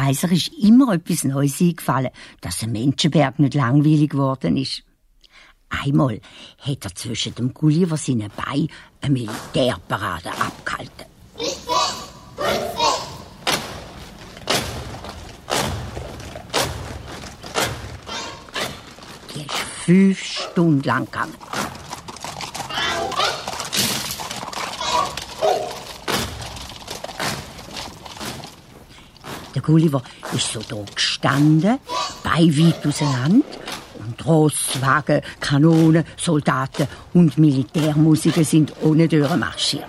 Kaiser 0.09 0.31
ist 0.31 0.51
immer 0.59 0.93
etwas 0.93 1.23
Neues 1.23 1.61
eingefallen, 1.61 2.09
dass 2.41 2.63
ein 2.63 2.71
Menschenberg 2.71 3.37
nicht 3.37 3.53
langweilig 3.53 4.09
geworden 4.09 4.57
ist. 4.57 4.81
Einmal 5.69 6.19
hat 6.57 6.83
er 6.83 6.95
zwischen 6.95 7.35
dem 7.35 7.53
Gulliver 7.53 7.95
seinen 7.95 8.31
Bein 8.35 8.69
eine 9.01 9.13
Militärparade 9.13 10.31
abgehalten. 10.31 11.05
Die 19.35 19.41
ist 19.41 19.53
fünf 19.85 20.23
Stunden 20.23 20.81
lang 20.81 21.05
gegangen. 21.05 21.48
Gulliver 29.69 30.01
ist 30.35 30.51
so 30.51 30.61
da 30.67 30.77
gestanden, 30.95 31.77
Bein 32.23 32.57
weit 32.57 32.87
auseinander 32.87 33.45
und 33.99 34.25
Rosswagen, 34.25 35.21
Kanonen, 35.39 36.03
Soldaten 36.17 36.87
und 37.13 37.37
Militärmusiker 37.37 38.43
sind 38.43 38.73
ohne 38.81 39.07
Türen 39.07 39.39
marschiert. 39.39 39.85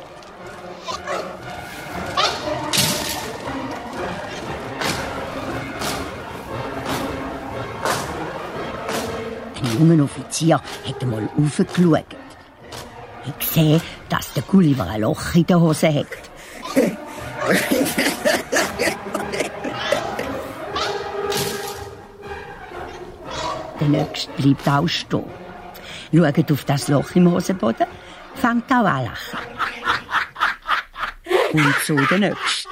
Ein 9.56 9.78
junger 9.78 10.04
Offizier 10.04 10.60
hat 10.86 11.02
einmal 11.02 11.26
aufgeschaut. 11.38 12.04
Ich 13.26 13.46
gesehen, 13.46 13.80
dass 14.10 14.34
der 14.34 14.42
Gulliver 14.42 14.86
ein 14.86 15.00
Loch 15.00 15.34
in 15.34 15.46
der 15.46 15.58
Hose 15.58 15.88
hat. 15.94 16.06
merkst, 23.90 24.34
bleibt 24.36 24.68
auch 24.68 24.88
stehen. 24.88 25.24
Schaut 26.12 26.52
auf 26.52 26.64
das 26.64 26.88
Loch 26.88 27.14
im 27.14 27.30
Hosenboden, 27.30 27.86
fängt 28.34 28.70
auch 28.70 28.84
an 28.84 29.04
lachen. 29.04 29.38
Und 31.52 31.74
so 31.84 31.96
der 31.96 32.18
Nächste. 32.18 32.68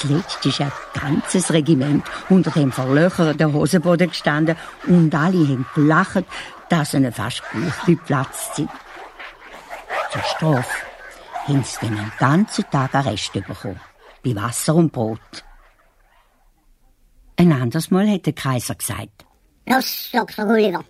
Zuletzt 0.00 0.46
ist 0.46 0.60
ein 0.62 0.72
ganzes 0.98 1.52
Regiment 1.52 2.04
unter 2.30 2.50
dem 2.50 2.72
verlöcherten 2.72 3.52
Hosenboden 3.52 4.08
gestanden 4.08 4.56
und 4.86 5.14
alle 5.14 5.46
haben 5.46 5.66
gelacht, 5.74 6.24
dass 6.70 6.94
ihnen 6.94 7.12
fast 7.12 7.42
gut 7.52 7.74
geplatzt 7.84 8.54
sind. 8.56 8.70
Zur 10.12 10.22
Strafe 10.22 10.86
haben 11.46 11.64
sie 11.64 11.86
dann 11.86 12.12
ganzen 12.18 12.64
Tag 12.70 12.94
Arrest 12.94 13.32
bekommen. 13.32 13.80
Bei 14.24 14.34
Wasser 14.34 14.74
und 14.74 14.92
Brot. 14.92 15.44
Ein 17.36 17.52
anderes 17.52 17.90
Mal 17.90 18.08
hat 18.08 18.26
der 18.26 18.32
Kaiser 18.32 18.74
gesagt. 18.74 19.24
Los, 19.66 20.10
Dr. 20.12 20.46
Gulliver. 20.46 20.84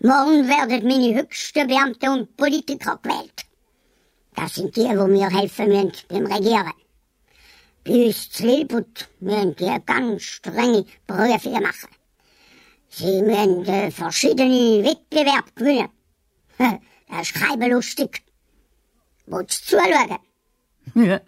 Morgen 0.00 0.48
werden 0.48 0.86
meine 0.86 1.20
höchsten 1.20 1.66
Beamte 1.66 2.10
und 2.10 2.36
Politiker 2.36 2.98
gewählt. 3.02 3.46
Das 4.34 4.54
sind 4.54 4.76
die, 4.76 4.98
wo 4.98 5.06
mir 5.06 5.30
helfen 5.30 5.68
müssen 5.68 5.92
beim 6.08 6.26
Regieren. 6.26 6.72
Bei 7.84 8.06
uns 8.06 8.38
Lillput 8.40 9.08
müssen 9.20 9.56
die 9.56 9.76
ganz 9.86 10.22
strenge 10.22 10.84
Prüfungen 11.06 11.62
machen. 11.62 11.95
Sie 12.88 13.22
müssen 13.22 13.64
äh, 13.66 13.90
verschiedene 13.90 14.84
Wettbewerbe 14.84 15.50
gewinnen. 15.54 15.88
das 16.58 17.30
ist 17.30 17.34
kein 17.34 17.70
lustig. 17.70 18.22
Willst 19.26 19.72
du 19.72 19.78
zuschauen? 19.78 20.18
Ja, 20.94 21.20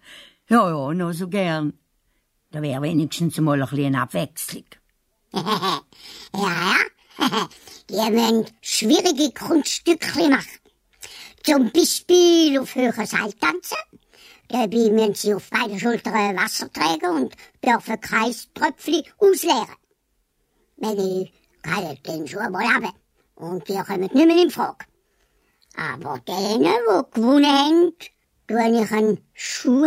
ja, 0.48 0.70
ja, 0.70 0.94
noch 0.94 1.12
so 1.12 1.28
gern. 1.28 1.78
Da 2.50 2.62
wäre 2.62 2.80
wenigstens 2.82 3.38
mal 3.38 3.60
ein 3.60 3.68
bisschen 3.68 3.94
Abwechslung. 3.96 4.64
ja, 5.32 5.82
ja. 6.34 6.74
Die 7.90 8.10
müssen 8.10 8.46
schwierige 8.60 9.32
Kunststückchen 9.32 10.30
machen. 10.30 10.60
Zum 11.42 11.70
Beispiel 11.72 12.58
auf 12.58 12.74
höhere 12.74 13.06
Seiltanzen. 13.06 13.78
Dabei 14.48 14.90
müssen 14.90 15.14
sie 15.14 15.34
auf 15.34 15.50
beide 15.50 15.78
Schultern 15.78 16.36
Wasser 16.36 16.72
tragen 16.72 17.22
und 17.22 17.34
dürfen 17.64 18.00
kein 18.00 18.34
Tröpfchen 18.54 19.02
ausleeren. 19.18 19.76
Wenn 20.76 20.98
ich 20.98 21.32
schon 22.26 22.52
mal 22.52 22.64
haben. 22.64 22.92
Und 23.34 23.68
die 23.68 23.74
kommen 23.74 24.00
nicht 24.00 24.14
mehr 24.14 24.42
in 24.42 24.50
Frage. 24.50 24.86
Aber 25.76 26.18
denen, 26.20 26.62
die 26.62 27.14
gewonnen 27.14 27.46
haben, 27.46 27.92
tue 28.46 28.82
ich 28.82 28.92
einen 28.92 29.18
Schuh 29.34 29.84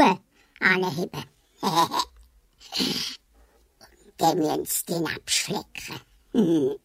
anheben. 0.60 1.24
Müssen 4.36 4.66
sie 4.66 4.86
den 4.86 5.08
abschlecken. 5.08 6.00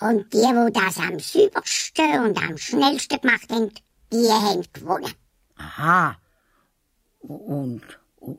Und 0.00 0.32
die, 0.32 0.38
die 0.38 0.72
das 0.72 0.98
am 0.98 1.20
saubersten 1.20 2.24
und 2.24 2.42
am 2.42 2.58
schnellsten 2.58 3.20
gemacht 3.20 3.48
haben, 3.50 3.70
die 4.12 4.28
haben 4.28 4.64
gewonnen. 4.72 5.14
Aha. 5.56 6.16
Und 7.20 7.82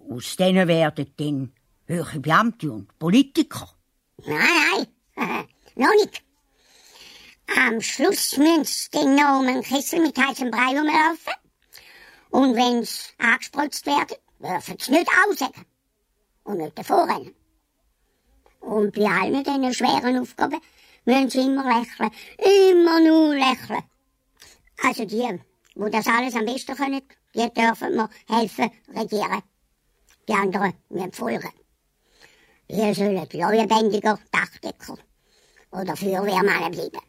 aus 0.10 0.36
denen 0.36 0.68
werden 0.68 1.14
dann 1.16 1.54
höhere 1.86 2.20
Beamte 2.20 2.70
und 2.72 3.00
Politiker? 3.00 3.70
Nein, 4.26 4.38
nein, 4.38 4.88
noch 5.16 5.94
nicht. 5.96 6.24
Am 7.48 7.80
Schluss 7.80 8.38
müssen 8.38 8.66
sie 8.66 8.90
den 8.92 9.20
einen 9.20 9.62
Kessel 9.62 10.02
mit 10.02 10.18
heißem 10.18 10.52
Brei 10.52 10.78
rumlaufen. 10.78 11.34
Und 12.32 12.56
wenn 12.56 12.84
sie 12.84 13.12
angespritzt 13.18 13.86
werden, 13.86 14.18
dürfen 14.40 14.78
sie 14.80 14.92
nicht 14.92 15.10
aussagen. 15.28 15.66
Und 16.44 16.58
nicht 16.58 16.78
davor. 16.78 17.08
Und 18.60 18.94
bei 18.94 19.06
allen 19.06 19.44
diesen 19.44 19.74
schweren 19.74 20.18
Aufgaben 20.18 20.60
müssen 21.06 21.30
sie 21.30 21.42
immer 21.42 21.64
lächeln. 21.64 22.12
Immer 22.38 23.00
nur 23.00 23.36
lächeln. 23.36 23.84
Also 24.84 25.06
die, 25.06 25.40
die 25.76 25.92
das 25.92 26.08
alles 26.08 26.36
am 26.36 26.46
besten 26.46 26.76
können, 26.76 27.02
die 27.34 27.54
dürfen 27.54 27.96
mir 27.96 28.10
helfen 28.28 28.72
regieren. 28.94 29.44
Die 30.28 30.34
anderen 30.34 30.74
müssen 30.90 31.14
folgen. 31.14 31.52
Ihr 32.68 32.94
sollt 32.96 33.34
Leuenbändiger, 33.34 34.20
Dachdecker 34.32 34.98
oder 35.72 35.96
Feuerwehrmann 35.96 36.72
bleiben. 36.72 37.00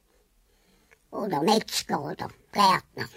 Oder 1.11 1.43
Metzger 1.43 2.03
oder 2.03 2.29
Gärtner. 2.53 3.09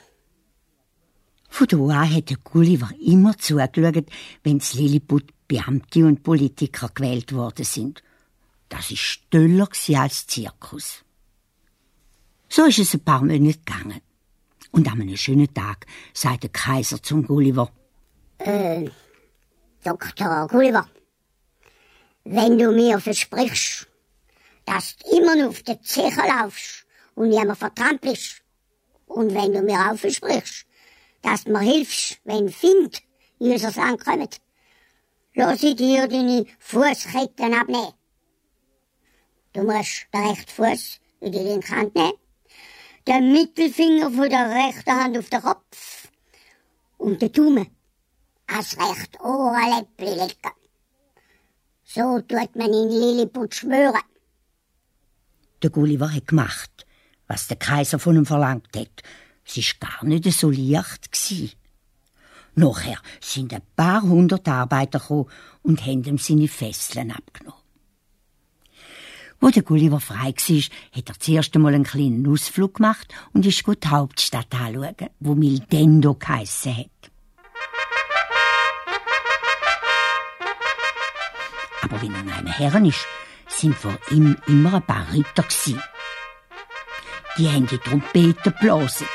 Von 1.49 1.67
da 1.67 1.77
an 2.01 2.15
hat 2.15 2.29
der 2.29 2.37
Gulliver 2.37 2.91
immer 3.01 3.37
zugeschaut, 3.37 4.05
wenn 4.43 4.61
z 4.61 4.75
Lilliput 4.75 5.33
Beamte 5.47 6.05
und 6.05 6.23
Politiker 6.23 6.89
gewählt 6.93 7.33
worden 7.33 7.65
sind. 7.65 8.03
Das 8.69 8.91
ist 8.91 8.99
stiller 8.99 9.67
als 9.95 10.27
Zirkus. 10.27 11.03
So 12.47 12.65
ist 12.65 12.79
es 12.79 12.93
ein 12.93 13.03
paar 13.03 13.21
Monate 13.21 13.59
gegangen. 13.59 14.01
Und 14.71 14.87
an 14.87 15.01
einem 15.01 15.17
schönen 15.17 15.51
Tag 15.51 15.87
sagt 16.13 16.43
der 16.43 16.51
Kaiser 16.51 17.01
zum 17.01 17.25
Gulliver, 17.25 17.71
Äh, 18.37 18.89
Dr. 19.83 20.47
Gulliver, 20.47 20.87
wenn 22.31 22.59
du 22.59 22.71
mir 22.71 22.99
versprichst, 22.99 23.87
dass 24.65 24.97
du 24.97 25.17
immer 25.17 25.35
noch 25.35 25.49
auf 25.49 25.63
der 25.63 25.81
Zeche 25.81 26.21
laufst 26.27 26.85
und 27.15 27.29
niemand 27.29 27.57
vertrampelst, 27.57 28.43
und 29.07 29.33
wenn 29.33 29.51
du 29.51 29.63
mir 29.63 29.79
auch 29.79 29.97
versprichst, 29.97 30.67
dass 31.23 31.45
du 31.45 31.51
mir 31.51 31.61
hilfst, 31.61 32.19
wenn 32.25 32.49
Find 32.49 33.01
in 33.39 33.53
unser 33.53 33.71
Land 33.71 34.05
kommen, 34.05 34.29
lass 35.33 35.63
ich 35.63 35.75
dir 35.75 36.07
deine 36.07 36.45
Fußketten 36.59 37.53
abnehmen. 37.55 37.93
Du 39.53 39.63
musst 39.63 40.05
den 40.13 40.27
rechten 40.27 40.51
Fuß 40.51 40.99
in 41.21 41.31
die 41.31 41.39
linke 41.39 41.75
Hand 41.75 41.95
nehmen, 41.95 42.13
den 43.07 43.31
Mittelfinger 43.31 44.11
von 44.11 44.29
der 44.29 44.51
rechten 44.51 44.91
Hand 44.91 45.17
auf 45.17 45.29
den 45.31 45.41
Kopf 45.41 46.09
und 46.99 47.19
den 47.23 47.31
Daumen 47.31 47.75
als 48.45 48.77
recht 48.77 49.19
Ohrenläppli 49.19 50.13
legen. 50.13 50.58
So 51.91 52.21
tut 52.21 52.55
man 52.55 52.71
in 52.71 52.89
Lilliput 52.89 53.55
schwören. 53.55 54.03
der 55.61 55.69
Gulliver 55.69 56.13
hat 56.13 56.27
gemacht, 56.27 56.85
was 57.27 57.47
der 57.47 57.57
Kaiser 57.57 57.99
von 57.99 58.15
ihm 58.15 58.25
verlangt 58.25 58.75
hat. 58.75 59.01
Es 59.45 59.57
ist 59.57 59.79
gar 59.79 60.05
nicht 60.05 60.31
so 60.31 60.51
leicht. 60.51 61.55
Nachher 62.55 62.99
sind 63.19 63.53
ein 63.53 63.61
paar 63.75 64.03
hundert 64.03 64.47
Arbeiter 64.47 64.99
gekommen 64.99 65.29
und 65.63 65.85
haben 65.85 66.03
ihm 66.03 66.17
seine 66.17 66.47
Fesseln 66.47 67.11
abgenommen. 67.11 67.57
Wo 69.39 69.49
der 69.49 69.63
Gulliver 69.63 69.99
frei 69.99 70.33
war, 70.35 70.63
hat 70.91 71.09
er 71.09 71.19
zuerst 71.19 71.55
einmal 71.55 71.73
einen 71.73 71.85
kleinen 71.85 72.27
Ausflug 72.27 72.75
gemacht 72.75 73.07
und 73.33 73.45
ist 73.45 73.63
gut 73.63 73.83
die 73.85 73.87
Hauptstadt 73.87 74.53
anschauen, 74.53 74.95
wo 75.19 75.33
Mildendo 75.33 76.13
geheissen 76.13 76.77
hat. 76.77 77.08
Aber 81.89 82.01
wenn 82.01 82.13
er 82.13 82.23
neben 82.23 82.47
Herren 82.47 82.85
ist, 82.85 83.05
sind 83.47 83.75
vor 83.75 83.97
ihm 84.11 84.37
immer 84.47 84.75
ein 84.75 84.85
paar 84.85 85.11
Ritter 85.11 85.43
gsi. 85.43 85.75
Die 87.37 87.49
haben 87.49 87.67
die 87.67 87.77
Trompete 87.79 88.51
geblasen. 88.51 89.07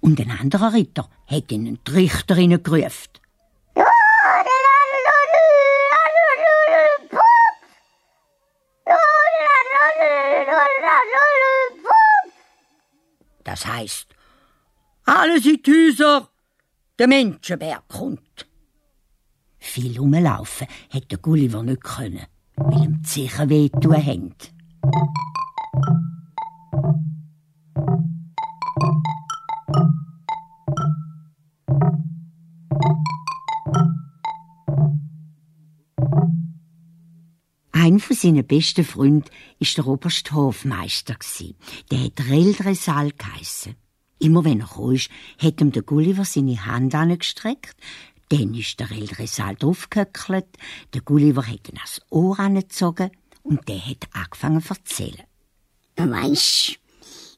Und 0.00 0.20
ein 0.20 0.30
anderer 0.30 0.72
Ritter 0.72 1.08
hat 1.26 1.50
ihnen 1.50 1.80
die 1.86 1.90
Richterinnen 1.90 2.62
gerufen. 2.62 3.08
Das 13.44 13.66
heißt, 13.66 14.08
alle 15.06 15.40
sind 15.40 15.66
Häuser, 15.66 16.28
der 16.98 17.08
Menschenberg 17.08 17.88
kommt. 17.88 18.47
Viel 19.68 19.98
rumlaufen 19.98 20.66
hätte 20.88 21.08
der 21.08 21.18
Gulliver 21.18 21.62
nicht 21.62 21.84
können, 21.84 22.24
weil 22.56 22.84
ihm 22.84 23.02
die 23.02 23.08
Sicher 23.08 23.50
wehtun 23.50 23.96
haben. 23.96 24.34
Ein 37.72 38.00
von 38.00 38.16
seinen 38.16 38.46
besten 38.46 38.84
Freunden 38.84 39.28
ist 39.58 39.76
der 39.76 39.86
Oberst 39.86 40.32
Hofmeister. 40.32 41.16
Der 41.90 42.04
hat 42.04 42.26
Reldresal 42.26 43.12
geheissen. 43.12 43.74
Immer 44.18 44.46
wenn 44.46 44.60
er 44.60 44.66
kam, 44.66 44.96
hat 45.38 45.60
ihm 45.60 45.72
der 45.72 45.82
Gulliver 45.82 46.24
seine 46.24 46.64
Hand 46.64 46.94
angestreckt. 46.94 47.76
Dann 48.30 48.54
ist 48.54 48.78
der 48.78 48.90
Reldresal 48.90 49.56
draufgehöckelt. 49.56 50.46
Der 50.92 51.00
Gulliver 51.00 51.46
hat 51.46 51.68
ihn 51.68 51.78
ans 51.78 52.00
Ohr 52.10 52.38
angezogen 52.38 53.10
und 53.42 53.66
der 53.68 53.84
hat 53.84 54.08
angefangen 54.12 54.62
zu 54.62 54.74
erzählen. 54.74 55.24
Weisst, 55.96 56.78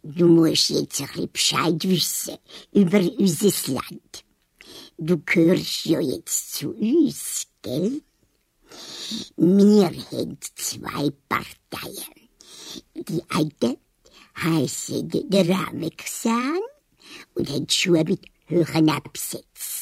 du 0.03 0.27
musst 0.27 0.71
jetzt 0.71 1.01
ein 1.01 1.07
bisschen 1.07 1.33
Bescheid 1.33 1.89
wissen 1.89 2.37
über 2.73 3.01
unser 3.19 3.73
Land. 3.73 4.25
Du 4.99 5.19
gehörst 5.25 5.87
ja 5.87 6.01
jetzt 6.01 6.55
zu 6.55 6.71
uns, 6.71 7.47
gell? 7.63 8.03
Wir 9.37 9.87
haben 9.87 10.39
zwei 10.55 11.11
Parteien. 11.29 12.29
Die 12.95 13.23
eine 13.31 13.77
heisst 14.37 14.93
der 14.93 15.49
Ramexan 15.49 16.61
und 17.35 17.51
hat 17.51 17.73
Schuhe 17.73 18.05
mit 18.05 18.27
hohen 18.49 18.91
Absätzen. 18.91 19.80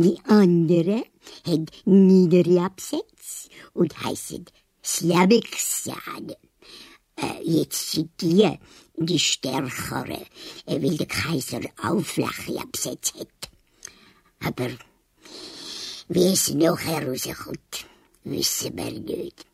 Die 0.00 0.16
andere 0.26 1.02
haben 1.44 1.66
niedere 1.84 2.60
Absätze 2.60 3.48
und 3.74 4.00
heißen 4.04 4.44
Slaviksane. 4.84 6.36
Äh, 7.16 7.42
jetzt 7.42 7.90
sind 7.90 8.12
die 8.20 8.48
die 8.94 9.18
stärkere, 9.18 10.24
äh, 10.66 10.80
weil 10.80 10.96
der 10.96 11.08
Kaiser 11.08 11.62
auch 11.82 12.00
flache 12.00 12.60
Absätze 12.60 13.18
hat. 13.18 13.50
Aber 14.38 14.70
wie 16.08 16.32
es 16.32 16.48
nachher 16.54 17.08
rauskommt, 17.08 17.86
wissen 18.22 18.76
wir 18.76 18.92
nicht. 18.92 19.46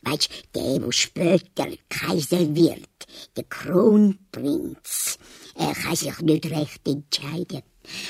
Weißt, 0.00 0.30
der, 0.54 0.82
wo 0.82 0.90
später 0.90 1.68
Kaiser 1.90 2.54
wird, 2.56 3.06
der 3.36 3.44
Kronprinz, 3.44 5.18
er 5.54 5.74
kann 5.74 5.96
sich 5.96 6.18
nicht 6.20 6.46
recht 6.46 6.88
entscheiden. 6.88 7.62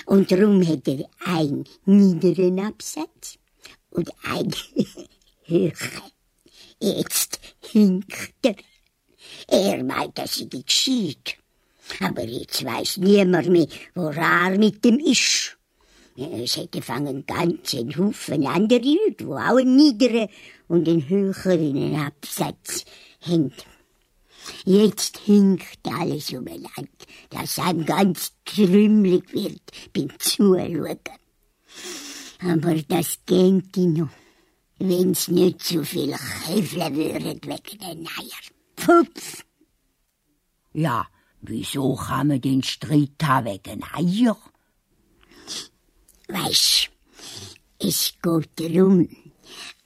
Und 0.06 0.30
darum 0.30 0.66
hat 0.66 0.86
er 0.88 1.08
einen 1.24 1.64
niederen 1.84 2.60
Absatz 2.60 3.38
und 3.90 4.10
einen 4.24 4.54
höheren. 5.44 6.12
Jetzt 6.80 7.40
hinkt 7.60 8.34
er. 8.42 8.56
Er 9.48 9.82
meint, 9.84 10.18
dass 10.18 10.34
sie 10.34 10.48
geschieht. 10.48 11.36
Aber 12.00 12.24
jetzt 12.24 12.64
weiß 12.64 12.98
niemand 12.98 13.48
mehr, 13.48 13.66
wo 13.94 14.08
er 14.08 14.58
mit 14.58 14.84
dem 14.84 14.98
ist. 14.98 15.56
Es 16.16 16.56
hätte 16.56 16.80
fangen 16.80 17.26
ganz 17.26 17.74
ein 17.74 17.96
Haufen 17.96 18.46
andere 18.46 18.80
Leute, 18.80 19.16
die 19.20 19.24
auch 19.24 19.58
einen 19.58 19.76
niederen 19.76 20.28
und 20.66 20.88
einen 20.88 21.08
höheren 21.08 21.94
Absatz 21.96 22.86
haben. 23.20 23.52
Jetzt 24.64 25.18
hinkt 25.18 25.78
alles 25.84 26.30
umeinander, 26.30 26.88
dass 27.30 27.58
einem 27.58 27.84
ganz 27.84 28.32
trümmelig 28.44 29.32
wird 29.32 29.62
beim 29.92 30.10
Zuschauen. 30.18 30.98
Aber 32.40 32.74
das 32.74 33.18
geht 33.26 33.76
noch, 33.76 34.08
wenn's 34.78 35.28
nicht 35.28 35.62
zu 35.62 35.84
viel 35.84 36.14
Käfle 36.44 36.94
würden 36.94 37.40
wegen 37.42 37.78
den 37.78 38.08
Eier. 38.08 38.44
Pupf! 38.76 39.44
Ja, 40.72 41.06
wieso 41.40 41.94
kann 41.96 42.28
man 42.28 42.40
den 42.40 42.62
Streit 42.62 43.22
haben 43.22 43.46
wegen 43.46 43.82
Eier? 43.94 44.36
Weisst, 46.28 46.90
es 47.78 48.14
geht 48.22 48.50
darum, 48.56 49.08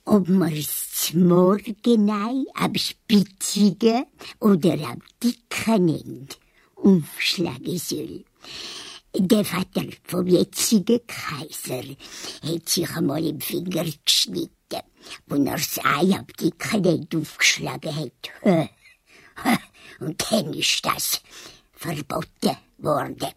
ob 0.04 0.28
man's 0.28 0.89
Morgenei 1.14 2.44
am 2.54 2.74
Spitzigen 2.74 4.04
oder 4.38 4.74
am 4.88 5.02
Dicken 5.22 5.84
nennt, 5.86 6.38
aufschlagen 6.76 7.78
soll. 7.78 8.24
Der 9.14 9.44
Vater 9.44 9.86
vom 10.04 10.26
jetzigen 10.26 11.00
Kaiser 11.06 11.82
hat 12.42 12.68
sich 12.68 12.88
einmal 12.90 13.24
im 13.26 13.40
Finger 13.40 13.84
geschnitten, 14.04 14.82
wo 15.26 15.34
er 15.36 15.56
das 15.56 15.78
Ei 15.82 16.14
am 16.16 16.26
Dicken 16.38 16.84
End 16.84 17.14
aufgeschlagen 17.14 17.96
hat. 17.96 18.70
Und 20.00 20.24
dann 20.30 20.54
ist 20.54 20.84
das 20.84 21.20
verboten 21.72 22.56
worden. 22.78 23.32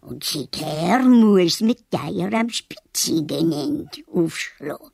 Und 0.00 0.24
seither 0.24 1.00
muss 1.00 1.58
die 1.58 1.76
Eier 1.92 2.32
am 2.32 2.50
spitzigen 2.50 3.52
End 3.52 4.02
aufschlagen. 4.12 4.90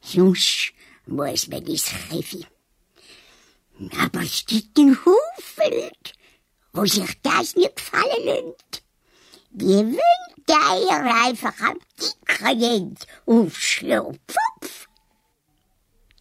Sonst 0.00 0.72
muss 1.08 1.48
man 1.48 1.66
ins 1.66 1.84
Käfi. 2.08 2.46
Aber 3.98 4.22
es 4.22 4.44
gibt 4.46 4.78
einen 4.78 4.96
Haufen, 4.96 5.90
wo 6.72 6.84
sich 6.84 7.20
das 7.22 7.54
nicht 7.54 7.76
gefallen 7.76 8.24
lässt. 8.24 8.82
Die 9.50 9.66
wollen 9.66 10.28
die 10.48 10.52
Eier 10.52 11.24
einfach 11.26 11.58
am 11.60 11.78
dicken 12.00 12.62
End 12.62 13.06
aufschlagen. 13.26 14.18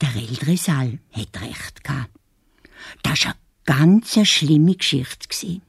Der 0.02 0.16
ältere 0.16 0.58
Saal 0.58 1.00
hat 1.12 1.42
recht 1.42 1.84
gehabt. 1.84 2.12
Das 3.04 3.26
war 3.26 3.36
eine 3.66 4.02
ganz 4.02 4.28
schlimme 4.28 4.76
Geschichte. 4.76 5.62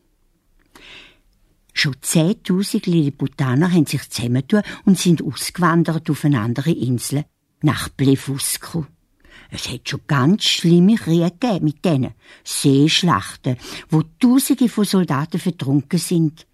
Schon 1.73 1.95
10.000 1.95 2.91
Lilliputaner 2.91 3.73
haben 3.73 3.87
sich 3.87 4.11
zusammengetan 4.11 4.65
und 4.85 4.99
sind 4.99 5.23
ausgewandert 5.23 6.11
auf 6.11 6.25
eine 6.25 6.41
andere 6.41 6.73
Insel, 6.73 7.25
nach 7.63 7.89
Blefuscu. 7.89 8.85
Es 9.51 9.69
hat 9.69 9.89
schon 9.89 10.01
ganz 10.07 10.45
schlimme 10.45 10.97
Kriege 10.97 11.31
gegeben 11.31 11.65
mit 11.65 11.85
denen. 11.85 12.15
Seeschlachten, 12.45 13.57
wo 13.89 14.03
Tausende 14.21 14.69
von 14.69 14.85
Soldaten 14.85 15.41
vertrunken 15.41 15.99
sind. 15.99 16.47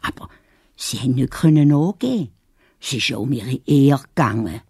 Aber 0.00 0.28
sie 0.76 0.98
haben 0.98 1.14
nicht 1.14 1.30
können 1.30 1.72
angehen. 1.72 2.32
Es 2.80 2.92
ist 2.92 3.08
ja 3.08 3.18
um 3.18 3.32
ihre 3.32 3.60
Ehre 3.64 4.02
gegangen. 4.02 4.60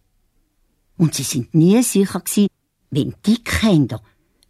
Und 0.98 1.14
sie 1.14 1.22
sind 1.22 1.54
nie 1.54 1.82
sicher 1.82 2.20
gewesen, 2.20 2.48
wenn 2.90 3.14
die 3.24 3.42
Kinder 3.42 4.02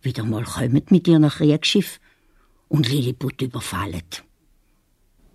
wieder 0.03 0.25
mal 0.25 0.43
kommen 0.43 0.83
mit 0.91 1.07
ihrem 1.07 1.29
Kriegsschiff 1.29 2.01
und 2.69 2.89
Lilliput 2.89 3.41
überfallen. 3.41 4.03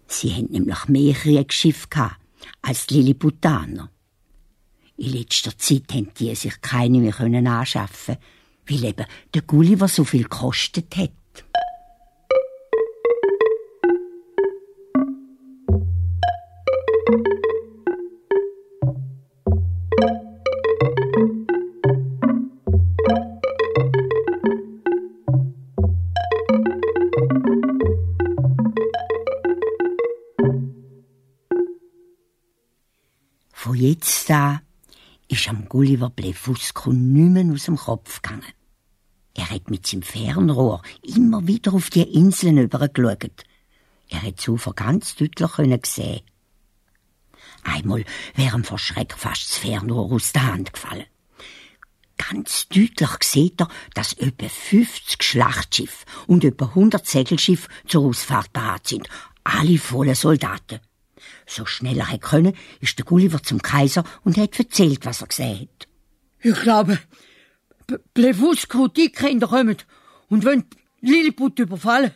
Sie 0.07 0.33
haben 0.33 0.47
nämlich 0.51 0.87
mehr 0.87 1.13
Kriegsschiffe 1.13 1.87
gehabt 1.89 2.19
als 2.61 2.87
die 2.87 2.95
Lilliputaner. 2.95 3.89
In 4.97 5.11
letzter 5.11 5.57
Zeit 5.57 5.83
haben 5.91 6.11
die 6.19 6.33
sich 6.35 6.59
keine 6.61 6.99
mehr 6.99 7.13
können 7.13 7.47
anschaffen, 7.47 8.17
weil 8.67 8.83
eben 8.83 9.05
der 9.33 9.41
Gulliver 9.43 9.87
so 9.87 10.03
viel 10.03 10.23
gekostet 10.23 10.95
hat. 10.97 11.11
Gulliver 35.77 36.09
Blefusco 36.09 36.91
nicht 36.91 37.33
mehr 37.33 37.53
aus 37.53 37.65
dem 37.65 37.75
Kopf 37.77 38.23
gegangen. 38.23 38.51
Er 39.35 39.47
hat 39.51 39.69
mit 39.69 39.85
seinem 39.85 40.01
Fernrohr 40.01 40.81
immer 41.03 41.45
wieder 41.45 41.71
auf 41.75 41.91
die 41.91 42.01
Inseln 42.01 42.57
übergeschaut. 42.57 43.45
Er 44.09 44.23
hat 44.23 44.41
zu 44.41 44.55
ganz 44.75 45.15
deutlich 45.15 45.85
sehen. 45.85 46.21
Einmal 47.61 48.05
wäre 48.33 48.57
ihm 48.57 48.63
vor 48.63 48.79
Schreck 48.79 49.13
fast 49.15 49.51
das 49.51 49.57
Fernrohr 49.59 50.11
aus 50.11 50.33
der 50.33 50.47
Hand 50.51 50.73
gefallen. 50.73 51.05
Ganz 52.17 52.67
deutlich 52.69 53.21
sieht 53.21 53.61
er, 53.61 53.67
dass 53.93 54.13
etwa 54.13 54.49
50 54.49 55.21
Schlachtschiffe 55.21 56.07
und 56.25 56.43
etwa 56.43 56.69
100 56.69 57.05
Segelschiffe 57.05 57.69
zur 57.85 58.05
Ausfahrt 58.05 58.51
bereit 58.51 58.87
sind. 58.87 59.07
Alle 59.43 59.77
voller 59.77 60.15
Soldaten. 60.15 60.79
So 61.47 61.65
schnell 61.65 61.99
er 61.99 62.17
können, 62.19 62.53
ist 62.81 62.97
der 62.97 63.05
Gulliver 63.05 63.41
zum 63.41 63.61
Kaiser 63.61 64.03
und 64.23 64.37
hat 64.37 64.59
erzählt, 64.59 65.05
was 65.05 65.21
er 65.21 65.27
gesehen 65.27 65.61
hat. 65.61 65.87
Ich 66.41 66.61
glaube, 66.61 66.99
Blefusco, 68.13 68.87
die 68.89 69.09
Kinder 69.09 69.47
kommen. 69.47 69.77
Und 70.27 70.43
wenn 70.43 70.65
Lilliput 70.99 71.57
überfallen, 71.59 72.11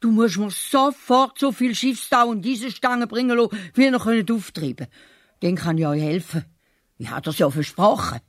du 0.00 0.10
musst 0.10 0.38
mir 0.38 0.50
sofort 0.50 1.38
so 1.38 1.52
viel 1.52 1.74
Schiffstau 1.74 2.28
und 2.28 2.42
diese 2.42 2.70
Stange 2.70 3.06
bringen 3.06 3.36
lassen, 3.36 3.56
wie 3.74 3.84
ihr 3.84 3.98
könnt 3.98 4.30
auftreiben. 4.30 4.86
Den 5.42 5.56
kann 5.56 5.78
ich 5.78 5.86
euch 5.86 6.02
helfen. 6.02 6.44
Ich 6.96 7.10
habe 7.10 7.22
das 7.22 7.38
ja 7.38 7.50
versprochen. 7.50 8.20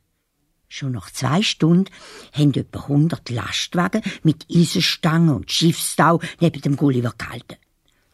Schon 0.68 0.94
nach 0.94 1.12
zwei 1.12 1.42
Stunden 1.42 1.92
haben 2.34 2.54
etwa 2.54 2.88
hundert 2.88 3.30
Lastwagen 3.30 4.02
mit 4.24 4.46
Eisenstangen 4.54 5.36
und 5.36 5.52
Schiffstau 5.52 6.22
neben 6.40 6.62
dem 6.62 6.78
Gulliver 6.78 7.14
gehalten. 7.18 7.58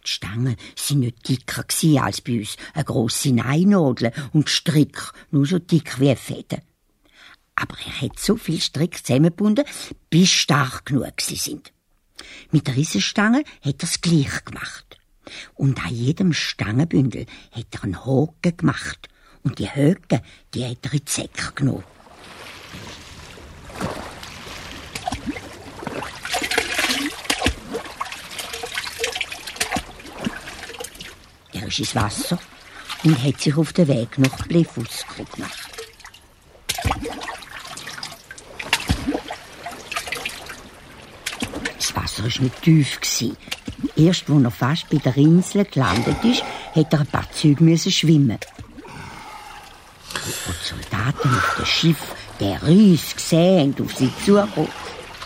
Die 0.07 0.13
Stangen 0.13 0.55
sind 0.75 0.99
nicht 1.01 1.27
dicker 1.27 1.65
als 2.01 2.21
bei 2.21 2.39
uns, 2.39 2.55
eine 2.73 2.85
grosse 2.85 3.33
Neinadel 3.33 4.13
und 4.31 4.49
Strick 4.49 5.11
nur 5.31 5.45
so 5.45 5.59
dick 5.59 5.99
wie 5.99 6.15
Feder. 6.15 6.61
Aber 7.55 7.75
er 7.85 8.01
hat 8.01 8.17
so 8.17 8.37
viel 8.37 8.61
Strick 8.61 9.05
zusammengebunden, 9.05 9.65
bis 10.09 10.29
stark 10.29 10.85
genug 10.85 11.19
sie 11.19 11.35
sind. 11.35 11.73
Mit 12.51 12.67
der 12.67 12.77
Riesenstange 12.77 13.43
hat 13.61 13.83
er 13.83 13.83
es 13.83 13.99
gleich 13.99 14.45
gemacht. 14.45 14.97
Und 15.55 15.83
an 15.85 15.93
jedem 15.93 16.31
Stangenbündel 16.31 17.25
hat 17.51 17.65
er 17.71 17.83
einen 17.83 18.05
Haken 18.05 18.55
gemacht. 18.55 19.09
Und 19.43 19.59
die 19.59 19.67
Haken, 19.67 20.21
die 20.53 20.63
hat 20.65 20.85
er 20.85 20.93
in 20.93 21.01
die 21.05 21.11
Säcke 21.11 21.51
genommen. 21.53 21.96
Ist 31.67 31.79
ins 31.79 31.95
Wasser 31.95 32.39
und 33.03 33.21
hat 33.21 33.41
sich 33.41 33.57
auf 33.57 33.73
den 33.73 33.89
Weg 33.89 34.17
nach 34.17 34.47
Blefusco 34.47 35.25
gemacht. 35.35 35.69
Das 41.75 41.95
Wasser 41.95 42.23
war 42.23 42.41
nicht 42.41 42.61
tief. 42.61 42.99
Erst, 43.97 44.29
als 44.29 44.43
er 44.43 44.51
fast 44.51 44.89
bei 44.89 44.97
der 44.97 45.17
Insel 45.17 45.65
gelandet 45.65 46.23
ist, 46.23 46.43
hat 46.73 46.93
er 46.93 47.01
ein 47.01 47.07
paar 47.07 47.29
Züge 47.31 47.77
schwimmen. 47.77 48.39
wo 50.45 50.51
die 50.51 50.67
Soldaten 50.69 51.35
auf 51.35 51.55
dem 51.57 51.65
Schiff 51.65 52.15
der 52.39 52.65
Ries 52.65 53.13
gesehen 53.13 53.73
und 53.73 53.81
auf 53.81 53.95
sie 53.95 54.11
zukommen. 54.25 54.69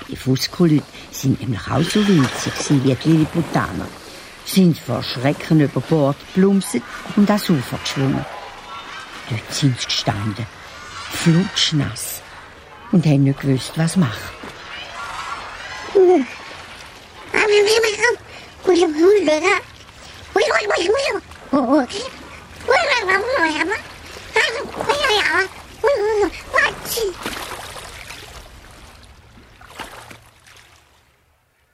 Die 0.09 0.15
Fusco-Leute 0.15 0.83
sind 1.11 1.39
nämlich 1.39 1.67
auch 1.67 1.83
so 1.83 2.05
winzig 2.07 2.53
wie 2.69 2.95
die 2.95 3.09
Lilliputaner. 3.09 4.00
Sind 4.45 4.77
vor 4.77 5.03
Schrecken 5.03 5.61
über 5.61 5.81
Bord 5.81 6.17
plumpset 6.33 6.83
und 7.15 7.29
ans 7.29 7.49
Ufer 7.49 7.77
geschwungen. 7.77 8.25
Dort 9.29 9.53
sind 9.53 9.79
sie 9.79 9.85
gestanden, 9.85 10.45
flutschnass, 11.11 12.21
und 12.91 13.05
haben 13.05 13.23
nicht 13.23 13.39
gewusst, 13.39 13.71
was 13.75 13.95
machen. 13.95 14.19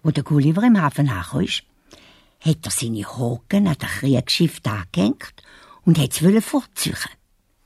Wo 0.04 0.12
der 0.12 0.24
Gulliver 0.24 0.64
im 0.64 0.82
Hafen 0.82 1.10
angekommen 1.10 1.77
hat 2.48 2.66
er 2.66 2.72
seine 2.72 3.06
Haken 3.06 3.68
an 3.68 3.76
das 3.78 3.92
Kriegsschiff 4.00 4.62
angehängt 4.66 5.44
und 5.84 6.00
hat 6.00 6.22
es 6.22 6.46
fortziehen. 6.46 6.96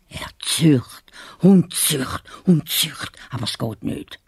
Er 0.09 0.27
zücht 0.39 1.11
und 1.39 1.73
zücht 1.73 2.23
und 2.45 2.67
zücht, 2.67 3.17
aber 3.29 3.43
es 3.43 3.57
geht 3.57 3.83
nicht. 3.83 4.19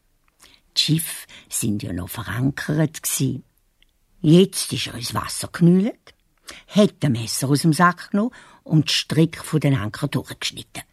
Die 0.78 0.82
Schiffe 0.82 1.28
sind 1.50 1.84
ja 1.84 1.92
noch 1.92 2.10
verankert 2.10 3.04
gsi. 3.04 3.44
Jetzt 4.22 4.72
ist 4.72 4.88
er 4.88 4.96
ins 4.96 5.14
Wasser 5.14 5.48
geknüllt, 5.48 6.14
hat 6.68 7.04
ein 7.04 7.12
Messer 7.12 7.50
aus 7.50 7.64
dem 7.64 7.74
Sack 7.74 8.12
genommen 8.12 8.32
und 8.64 8.90
die 8.90 8.94
Strick 8.94 9.38
von 9.44 9.60
den 9.60 9.76
Anker 9.76 10.08
durchgeschnitten. 10.08 10.84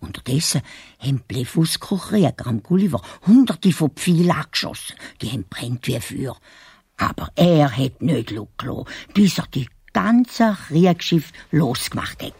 Unterdessen 0.00 0.62
haben 0.98 1.22
Blefusco-Krieger 1.26 2.46
am 2.46 2.62
Gulliver 2.62 3.02
hunderte 3.26 3.72
von 3.72 3.90
Pfeilen 3.90 4.30
angeschossen. 4.30 4.96
Die 5.20 5.30
haben 5.30 5.44
brennt 5.48 5.86
wie 5.86 6.00
Feuer. 6.00 6.36
Aber 6.98 7.30
er 7.36 7.70
hat 7.76 8.02
nicht 8.02 8.28
gelassen, 8.28 8.84
bis 9.14 9.38
er 9.38 9.46
die 9.54 9.68
ganze 9.92 10.56
Kriegsschiff 10.68 11.32
losgemacht 11.50 12.22
hat. 12.22 12.34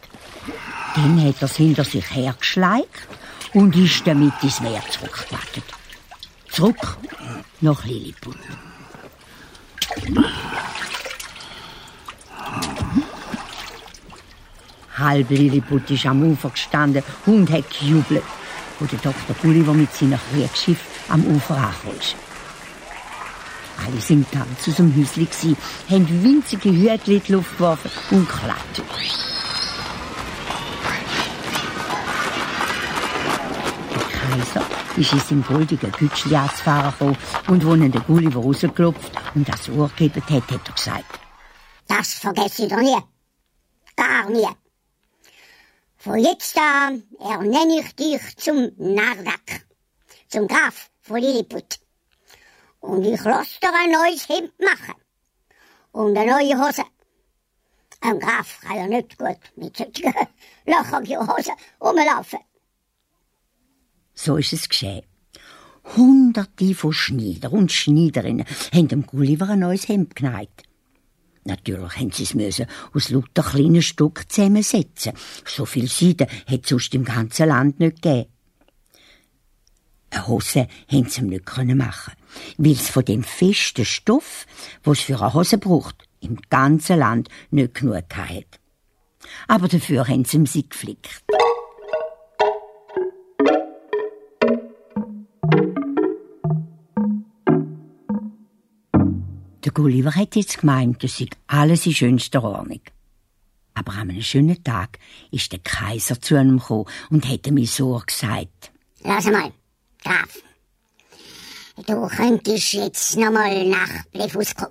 Dann 0.95 1.21
hat 1.23 1.41
er 1.41 1.43
es 1.43 1.55
hinter 1.55 1.83
sich 1.83 2.09
hergeschleicht 2.13 3.07
und 3.53 3.75
ist 3.75 4.05
damit 4.05 4.33
ins 4.41 4.59
Meer 4.61 4.83
zurückgewartet. 4.89 5.63
Zurück 6.51 6.97
nach 7.61 7.85
Lilliput. 7.85 8.37
Halb 14.97 15.29
Lilliput 15.29 15.89
ist 15.91 16.05
am 16.05 16.23
Ufer 16.23 16.49
gestanden 16.49 17.03
und 17.25 17.49
hat 17.49 17.69
gejubelt, 17.69 18.23
wo 18.79 18.85
der 18.85 18.99
Dr. 18.99 19.35
Gulliver 19.41 19.73
mit 19.73 19.93
seinem 19.93 20.19
Kriegsschiff 20.31 20.79
am 21.07 21.23
Ufer 21.25 21.55
angekommen 21.55 21.97
ist. 21.99 22.15
Alle 23.85 24.01
sind 24.01 24.31
ganz 24.31 24.67
aus 24.67 24.75
dem 24.75 24.95
Häusli 24.95 25.25
gsi, 25.25 25.55
haben 25.89 26.23
winzige 26.23 26.69
Hütchen 26.69 27.13
in 27.13 27.23
die 27.23 27.31
Luft 27.31 27.57
geworfen 27.57 27.91
und 28.11 28.27
geklatscht. 28.27 28.81
Der 33.93 34.01
Kaiser 34.19 34.65
ist 34.97 35.13
in 35.13 35.19
seinem 35.19 35.43
goldigen 35.43 35.91
Gütschli 35.91 36.35
als 36.35 36.61
Fahrer 36.61 36.91
gekommen 36.91 37.17
und 37.47 37.65
wo 37.65 37.73
ihn 37.75 37.91
der 37.91 38.01
Gulliver 38.01 38.41
rausgelupft 38.41 39.11
und 39.35 39.47
das 39.47 39.69
Ohr 39.69 39.89
gegeben 39.89 40.21
hat, 40.29 40.51
hat 40.51 40.67
er 40.67 40.73
gesagt. 40.73 41.19
Das 41.87 42.13
vergesse 42.13 42.63
ich 42.65 42.69
doch 42.69 42.77
nie. 42.77 42.97
Gar 43.95 44.29
nie. 44.29 44.47
Von 45.97 46.17
jetzt 46.17 46.57
an 46.57 47.03
ernenne 47.19 47.81
ich 47.81 47.95
dich 47.95 48.37
zum 48.37 48.71
Nardak, 48.77 49.65
zum 50.27 50.47
Graf 50.47 50.89
von 51.01 51.17
Lilliput. 51.19 51.79
Und 52.79 53.03
ich 53.03 53.23
lass 53.23 53.59
dir 53.59 53.73
ein 53.73 53.91
neues 53.91 54.27
Hemd 54.29 54.53
machen. 54.59 54.95
Und 55.91 56.17
eine 56.17 56.31
neue 56.31 56.57
Hose. 56.57 56.83
Ein 58.01 58.19
Graf 58.19 58.61
kann 58.61 58.77
ja 58.77 58.87
nicht 58.87 59.17
gut 59.17 59.37
mit 59.55 59.75
solchen 59.75 60.13
löcherigen 60.65 61.27
Hosen 61.27 61.53
rumlaufen. 61.81 62.39
So 64.13 64.37
ist 64.37 64.53
es 64.53 64.69
geschehen. 64.69 65.03
Hunderte 65.95 66.75
von 66.75 66.93
Schneider 66.93 67.51
und 67.51 67.71
Schneiderinnen 67.71 68.45
haben 68.73 68.87
dem 68.87 69.05
Gulliver 69.05 69.49
ein 69.49 69.59
neues 69.59 69.87
Hemd 69.87 70.15
geneigt. 70.15 70.63
Natürlich 71.45 71.97
haben 71.97 72.11
sie 72.11 72.23
es 72.23 72.33
müssen 72.33 72.67
aus 72.93 73.09
lauter 73.09 73.43
kleinen 73.43 73.81
Stück 73.81 74.31
zusammensetzen. 74.31 75.13
So 75.45 75.65
viel 75.65 75.89
Seide 75.89 76.27
hat 76.47 76.63
es 76.63 76.69
sonst 76.69 76.93
im 76.93 77.05
ganzen 77.05 77.47
Land 77.47 77.79
nicht 77.79 78.01
gegeben. 78.01 78.29
Eine 80.11 80.27
Hose 80.27 80.67
haben 80.89 81.09
sie 81.09 81.21
ihm 81.21 81.27
nicht 81.27 81.57
machen 81.75 82.13
weil 82.57 82.73
es 82.73 82.89
von 82.89 83.05
dem 83.05 83.23
festen 83.23 83.85
Stoff, 83.85 84.45
was 84.83 84.99
für 84.99 85.19
eine 85.21 85.33
Hose 85.33 85.57
braucht, 85.57 86.07
im 86.21 86.37
ganzen 86.49 86.99
Land 86.99 87.29
nicht 87.51 87.75
genug 87.75 88.03
hat. 88.15 88.59
Aber 89.47 89.67
dafür 89.67 90.07
haben 90.07 90.25
sie 90.25 90.37
ihm 90.37 90.45
sie 90.45 90.67
geflickt. 90.67 91.23
Der 99.65 99.73
Gulliver 99.73 100.15
hat 100.15 100.35
jetzt 100.35 100.61
gemeint, 100.61 101.03
das 101.03 101.17
sei 101.17 101.27
alles 101.47 101.85
in 101.85 101.93
schönster 101.93 102.43
Ordnung. 102.43 102.81
Aber 103.73 103.93
an 103.93 104.09
einem 104.09 104.21
schönen 104.21 104.63
Tag 104.63 104.99
ist 105.31 105.51
der 105.51 105.59
Kaiser 105.59 106.19
zu 106.19 106.35
ihm 106.35 106.57
gekommen 106.57 106.85
und 107.09 107.27
hat 107.27 107.47
ihm 107.47 107.63
so 107.65 108.01
gesagt. 108.05 108.71
Lass 109.03 109.25
mal, 109.25 109.51
Graf. 110.03 110.41
Du 111.87 112.07
könntest 112.07 112.73
jetzt 112.73 113.15
noch 113.15 113.31
mal 113.31 113.65
nach 113.65 114.05
Blefusco 114.11 114.67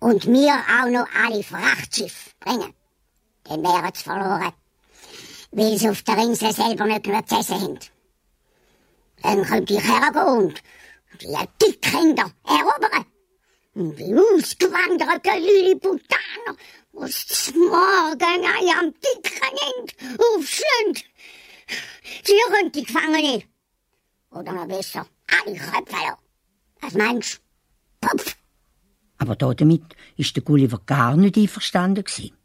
und 0.00 0.26
mir 0.26 0.52
auch 0.52 0.88
noch 0.88 1.06
alle 1.14 1.42
Frachtschiffe 1.42 2.30
bringen. 2.40 2.74
Dann 3.44 3.62
wären 3.62 3.90
sie 3.94 4.02
verloren, 4.02 4.52
weil 5.52 5.78
sie 5.78 5.88
auf 5.88 6.02
der 6.02 6.18
Insel 6.18 6.52
selber 6.52 6.84
nicht 6.84 7.06
mehr 7.06 7.24
zu 7.24 7.36
essen 7.36 7.60
haben. 7.62 7.78
Dann 9.22 9.44
könnte 9.44 9.74
ich 9.74 9.82
hergehen 9.82 10.26
und 10.26 10.62
die 11.22 11.36
Dickkinder 11.62 12.30
erobern. 12.44 13.06
Und 13.74 13.98
die 13.98 14.14
ausgewanderten 14.14 15.42
Lilliputaner, 15.42 16.56
was 16.92 17.26
das 17.28 17.54
Morgen 17.54 18.44
am 18.78 18.92
Dicken 18.92 19.94
sind, 19.96 20.18
aufschlägt. 20.18 21.06
Sie 22.24 22.34
könnte 22.52 22.82
gefangen 22.82 23.22
nehmen. 23.22 23.44
Oder 24.32 24.52
noch 24.52 24.66
besser, 24.66 25.06
alle 25.38 25.56
Köpfe 25.56 26.16
Was 26.80 26.94
meinst 26.94 27.40
du? 28.02 28.08
Kopf. 28.08 28.36
Aber 29.18 29.36
damit 29.36 29.82
ist 30.16 30.34
der 30.34 30.42
Gulliver 30.42 30.80
gar 30.86 31.16
nicht 31.16 31.36
einverstanden 31.36 32.04
gewesen. 32.04 32.36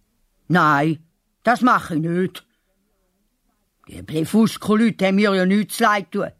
Nein, 0.47 0.99
das 1.43 1.61
mache 1.61 1.95
ich 1.95 2.01
nicht. 2.01 2.45
Die 3.88 4.01
Blefusco-Leute 4.01 5.07
haben 5.07 5.15
mir 5.15 5.33
ja 5.33 5.45
nichts 5.45 5.79
leid 5.79 6.11
tun. 6.11 6.31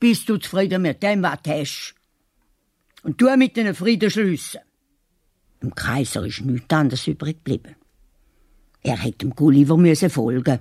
Bist 0.00 0.28
du 0.28 0.38
zufrieden 0.38 0.82
mit 0.82 1.02
dem, 1.02 1.22
was 1.22 1.42
du 1.42 1.50
hast? 1.50 1.94
Und 3.02 3.20
du 3.20 3.36
mit 3.36 3.56
den 3.56 3.74
Frieden 3.74 4.10
schliessen. 4.10 4.60
Dem 5.62 5.74
Kaiser 5.74 6.26
ist 6.26 6.40
nichts 6.40 6.74
anderes 6.74 7.06
übrig 7.06 7.44
geblieben. 7.44 7.76
Er 8.82 8.96
hätte 8.96 9.18
dem 9.18 9.30
Gulliver 9.36 9.76
müssen 9.76 10.10
folgen. 10.10 10.58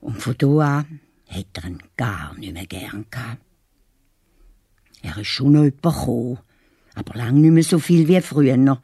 Und 0.00 0.22
von 0.22 0.36
da 0.38 0.78
an 0.78 1.00
hat 1.34 1.46
er 1.54 1.64
ihn 1.64 1.82
gar 1.96 2.34
nicht 2.34 2.52
mehr 2.52 2.66
gern 2.66 3.06
gehabt. 3.10 3.42
Er 5.02 5.18
ist 5.18 5.28
schon 5.28 5.52
noch 5.52 5.64
gekommen, 5.64 6.38
aber 6.94 7.18
lang 7.18 7.40
nicht 7.40 7.50
mehr 7.52 7.62
so 7.62 7.78
viel 7.78 8.08
wie 8.08 8.20
früher. 8.20 8.80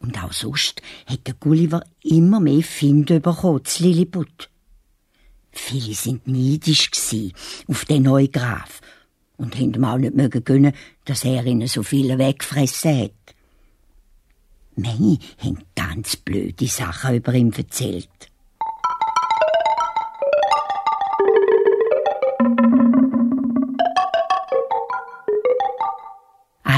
Und 0.00 0.22
auch 0.22 0.32
sonst 0.32 0.82
hat 1.06 1.26
der 1.26 1.34
Gulliver 1.34 1.82
immer 2.02 2.40
mehr 2.40 2.62
Finde 2.62 3.20
bekommen, 3.20 3.64
zu 3.64 3.84
Lilliput. 3.84 4.50
Viele 5.52 5.94
sind 5.94 6.26
neidisch 6.26 6.90
auf 7.66 7.84
den 7.84 8.04
neuen 8.04 8.30
Graf 8.30 8.80
und 9.36 9.56
haben 9.56 9.74
ihm 9.74 9.84
auch 9.84 9.98
nicht 9.98 10.14
mögen 10.14 10.44
gönnen, 10.44 10.72
dass 11.04 11.24
er 11.24 11.44
ihnen 11.44 11.66
so 11.66 11.82
viele 11.82 12.18
weggefressen 12.18 13.02
hat. 13.02 13.34
Menge 14.76 15.18
haben 15.38 15.64
ganz 15.74 16.16
blöde 16.16 16.66
Sachen 16.66 17.16
über 17.16 17.34
ihn 17.34 17.52
erzählt. 17.52 18.29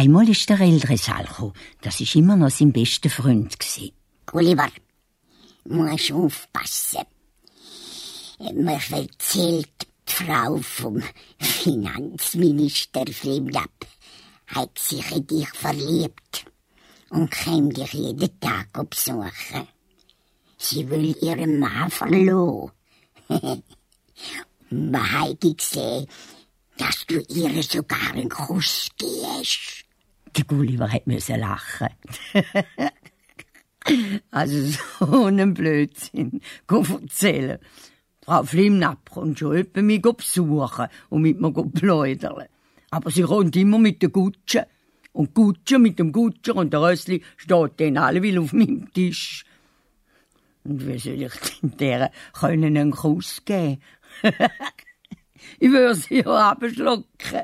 Einmal 0.02 0.28
ist 0.28 0.48
der 0.48 0.58
ältere 0.58 0.98
Salcho, 0.98 1.52
das 1.80 2.00
ist 2.00 2.16
immer 2.16 2.34
noch 2.34 2.50
sein 2.50 2.72
bester 2.72 3.08
Freund 3.08 3.56
gsi. 3.56 3.92
Gulliver, 4.26 4.68
musst 5.66 6.10
aufpassen. 6.10 7.04
Mir 8.52 8.80
erzählt 8.90 9.70
die 9.80 10.12
Frau 10.12 10.56
vom 10.56 11.00
Finanzminister 11.38 13.04
Flimlap, 13.12 13.86
hat 14.48 14.76
sich 14.76 15.08
in 15.12 15.24
dich 15.24 15.48
verliebt 15.50 16.46
und 17.10 17.30
käme 17.30 17.72
dich 17.72 17.92
jeden 17.92 18.40
Tag 18.40 18.72
besuchen. 18.90 19.68
sie 20.58 20.90
will 20.90 21.16
ihren 21.22 21.60
Mann 21.60 21.92
verloren. 21.92 22.72
Man 24.70 25.12
hat 25.12 25.40
gesehen, 25.40 26.08
dass 26.76 27.06
du 27.06 27.20
ihr 27.20 27.62
sogar 27.62 28.10
einen 28.10 28.28
Kuss 28.28 28.88
gehst. 28.98 29.81
Der 30.36 30.44
Gulliver 30.44 30.90
hat 30.90 31.06
müssen 31.06 31.40
lachen. 31.40 31.88
also 34.30 34.78
so 34.98 35.24
einen 35.24 35.54
Blödsinn, 35.54 36.40
erzählen. 36.68 37.58
Frau 38.24 38.44
Flimnapp 38.44 39.10
kommt 39.10 39.38
schon 39.38 39.56
öppe 39.56 39.82
mich 39.82 40.00
besuchen 40.00 40.86
und 41.10 41.22
mit 41.22 41.40
mir 41.40 41.52
pläudern. 41.52 42.46
Aber 42.90 43.10
sie 43.10 43.22
kommt 43.22 43.56
immer 43.56 43.78
mit 43.78 44.00
der 44.00 44.10
Gutsche. 44.10 44.66
Und 45.12 45.34
Gutsche 45.34 45.78
mit 45.78 45.98
dem 45.98 46.12
Gutscher 46.12 46.56
und 46.56 46.72
der 46.72 46.82
Rössli 46.82 47.22
steht 47.36 47.80
dann 47.80 47.98
alle 47.98 48.22
will 48.22 48.38
auf 48.38 48.52
meinem 48.52 48.90
Tisch. 48.92 49.44
Und 50.64 50.86
wie 50.86 50.98
soll 50.98 51.22
ich 51.22 51.32
denn 51.60 51.76
der 51.76 52.12
können 52.32 52.76
einen 52.76 52.92
Kuss 52.92 53.44
geben? 53.44 53.82
ich 55.58 55.70
würde 55.70 55.94
sie 55.96 56.20
ja 56.20 56.50
abschlucken. 56.50 57.42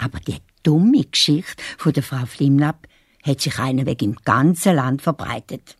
Aber 0.00 0.18
die 0.18 0.38
dumme 0.62 1.04
Geschichte 1.04 1.62
von 1.76 1.92
der 1.92 2.02
Frau 2.02 2.24
Flimlapp 2.24 2.88
hat 3.22 3.40
sich 3.40 3.58
einer 3.58 3.84
weg 3.84 4.02
im 4.02 4.16
ganzen 4.16 4.74
Land 4.74 5.02
verbreitet. 5.02 5.76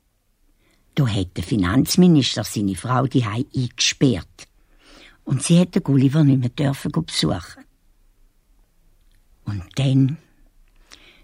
Da 0.95 1.07
hat 1.07 1.37
der 1.37 1.45
Finanzminister 1.45 2.45
seine 2.45 2.77
Frau 2.77 3.07
die 3.07 3.25
eingesperrt. 3.25 4.47
Und 5.25 5.43
sie 5.43 5.59
hätte 5.59 5.81
Gulliver 5.81 6.23
nicht 6.23 6.41
mehr 6.41 6.51
dürfen 6.51 6.93
besuchen. 6.93 7.65
Und 9.45 9.65
dann 9.77 10.19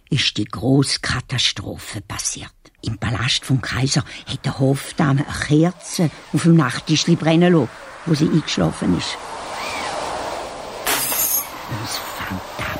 ist 0.09 0.39
die 0.39 0.45
große 0.45 1.01
Katastrophe 1.01 2.01
passiert. 2.01 2.51
Im 2.83 2.99
Palast 2.99 3.45
vom 3.45 3.61
Kaiser 3.61 4.05
hat 4.27 4.45
der 4.45 4.59
Hofdame 4.59 5.27
eine 5.27 5.39
Kerze 5.47 6.11
auf 6.33 6.45
dem 6.45 6.57
Nachttisch 6.57 7.05
brennen 7.05 7.53
lassen, 7.53 7.69
wo 8.07 8.15
sie 8.15 8.29
eingeschlafen 8.29 8.97
ist. 8.97 9.19
Und 11.69 11.85
es 11.85 11.97
fängt 11.97 12.76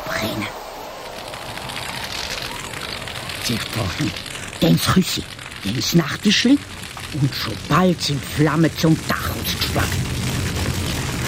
dann 4.61 4.77
das 4.77 4.95
Küssi, 4.95 5.23
dann 5.65 5.77
das 5.77 5.95
Nachttischli 5.95 6.59
und 7.21 7.35
schon 7.35 7.55
bald 7.69 8.01
sind 8.03 8.25
Flammen 8.25 8.71
zum 8.79 8.97
Dach 9.09 9.31
ausgeschlagen. 9.31 10.07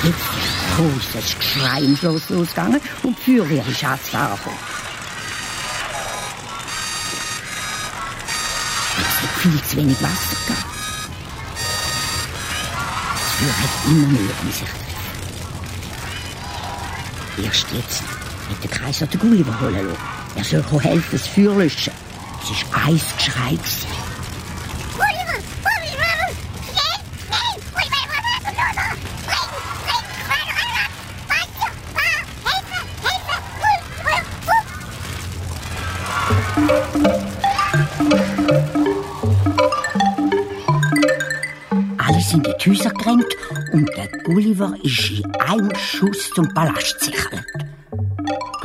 Jetzt 0.02 0.16
ist 0.16 0.58
großes 0.76 1.36
im 1.82 1.96
Schloss 1.96 2.28
losgegangen 2.30 2.80
und 3.02 3.16
die 3.18 3.36
Feuerwehr 3.36 3.66
ist 3.66 3.84
anzufahren. 3.84 4.38
Es 9.00 9.22
hat 9.22 9.30
viel 9.40 9.62
zu 9.62 9.76
wenig 9.76 10.02
Wasser 10.02 10.36
gehabt. 10.46 10.64
Das 13.14 13.32
Feuer 13.38 13.56
hat 13.58 13.70
immer 13.86 14.06
mehr 14.06 14.34
um 14.42 14.52
sich. 14.52 14.72
Erst 17.44 17.66
jetzt 17.72 18.02
hat 18.48 18.62
der 18.62 18.70
Kaiser 18.70 19.06
den 19.06 19.20
Gulliver 19.20 19.60
holen 19.60 19.88
lassen. 19.88 20.00
Er 20.36 20.44
soll 20.44 20.80
helfen, 20.80 21.08
das 21.12 21.26
Feuer 21.26 21.54
löschen. 21.56 21.92
Es 22.42 22.72
war 22.72 22.84
eins 22.86 23.04
Geschrei. 23.16 23.50
Gewesen. 23.50 24.08
Häuser 42.68 42.90
gerannt 42.90 43.36
und 43.72 43.88
der 43.96 44.08
Gulliver 44.24 44.74
ist 44.82 45.10
in 45.10 45.34
einem 45.36 45.74
Schuss 45.74 46.30
zum 46.34 46.48
Palast 46.52 47.00
sichert. 47.00 47.57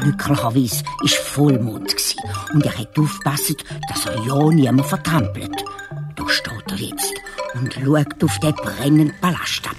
Glücklicherweise 0.04 0.84
war 0.84 1.08
Vollmond 1.08 1.95
und 2.54 2.66
er 2.66 2.78
hat 2.78 2.99
aufgepasst, 2.99 3.64
dass 3.88 4.06
er 4.06 4.22
ja 4.26 4.49
niemand 4.49 4.86
vertrampelt. 4.86 5.64
Da 6.18 6.28
steht 6.28 6.72
er 6.72 6.78
jetzt 6.78 7.14
und 7.54 7.74
schaut 7.74 8.22
auf 8.22 8.38
den 8.39 8.54
brennenden 8.54 9.14
Palast 9.22 9.66
ab. 9.66 9.78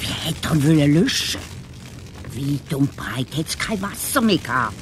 Wie 0.00 0.28
hätte 0.28 0.48
er 0.48 0.62
wollen 0.62 0.94
löschen? 0.94 1.40
Weit 2.34 2.74
und 2.74 2.94
breit 2.94 3.36
hat 3.38 3.48
es 3.48 3.58
kein 3.58 3.80
Wasser 3.80 4.20
mehr 4.20 4.36
gehabt. 4.36 4.74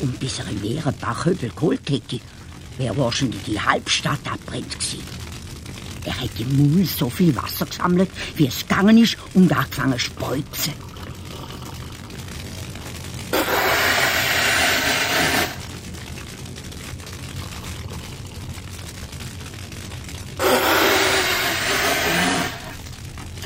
Und 0.00 0.18
bis 0.18 0.38
er 0.38 0.48
in 0.48 0.62
leeren 0.62 0.94
Bachhöbel 0.98 1.50
geholt 1.50 1.90
hätte, 1.90 2.20
wäre 2.78 2.96
wahrscheinlich 2.96 3.42
die 3.42 3.60
Halbstadt 3.60 4.20
abbrennt 4.30 4.70
gewesen. 4.78 5.02
Er 6.04 6.20
hätte 6.20 6.42
im 6.42 6.74
Mund 6.74 6.88
so 6.88 7.10
viel 7.10 7.34
Wasser 7.36 7.66
gesammelt, 7.66 8.10
wie 8.36 8.46
es 8.46 8.66
gegangen 8.66 8.96
ist, 8.98 9.18
und 9.34 9.52
angefangen 9.52 9.92
zu 9.92 9.98
spreizen. 9.98 10.72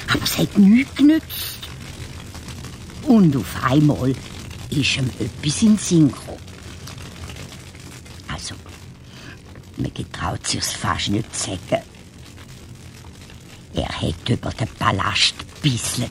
Aber 0.08 0.22
es 0.22 0.38
hat 0.38 0.58
nichts 0.58 0.94
genützt. 0.94 1.58
Und 3.04 3.36
auf 3.36 3.64
einmal 3.64 4.14
ist 4.70 4.96
ihm 4.96 5.10
etwas 5.18 5.62
in 5.62 5.68
den 5.68 5.78
Sinn 5.78 6.08
gekommen. 6.08 6.41
Man 9.78 9.94
getraut 9.94 10.46
sich's 10.46 10.72
fast 10.72 11.08
nicht 11.08 11.34
zu 11.34 11.50
sagen. 11.50 11.82
Er 13.74 13.88
hat 13.88 14.28
über 14.28 14.50
den 14.50 14.68
Palast 14.68 15.34
gebisselt. 15.62 16.10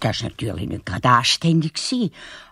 Das 0.00 0.22
war 0.22 0.30
natürlich 0.30 0.68
nicht 0.68 0.86
gerade 0.86 1.08
anständig, 1.08 1.78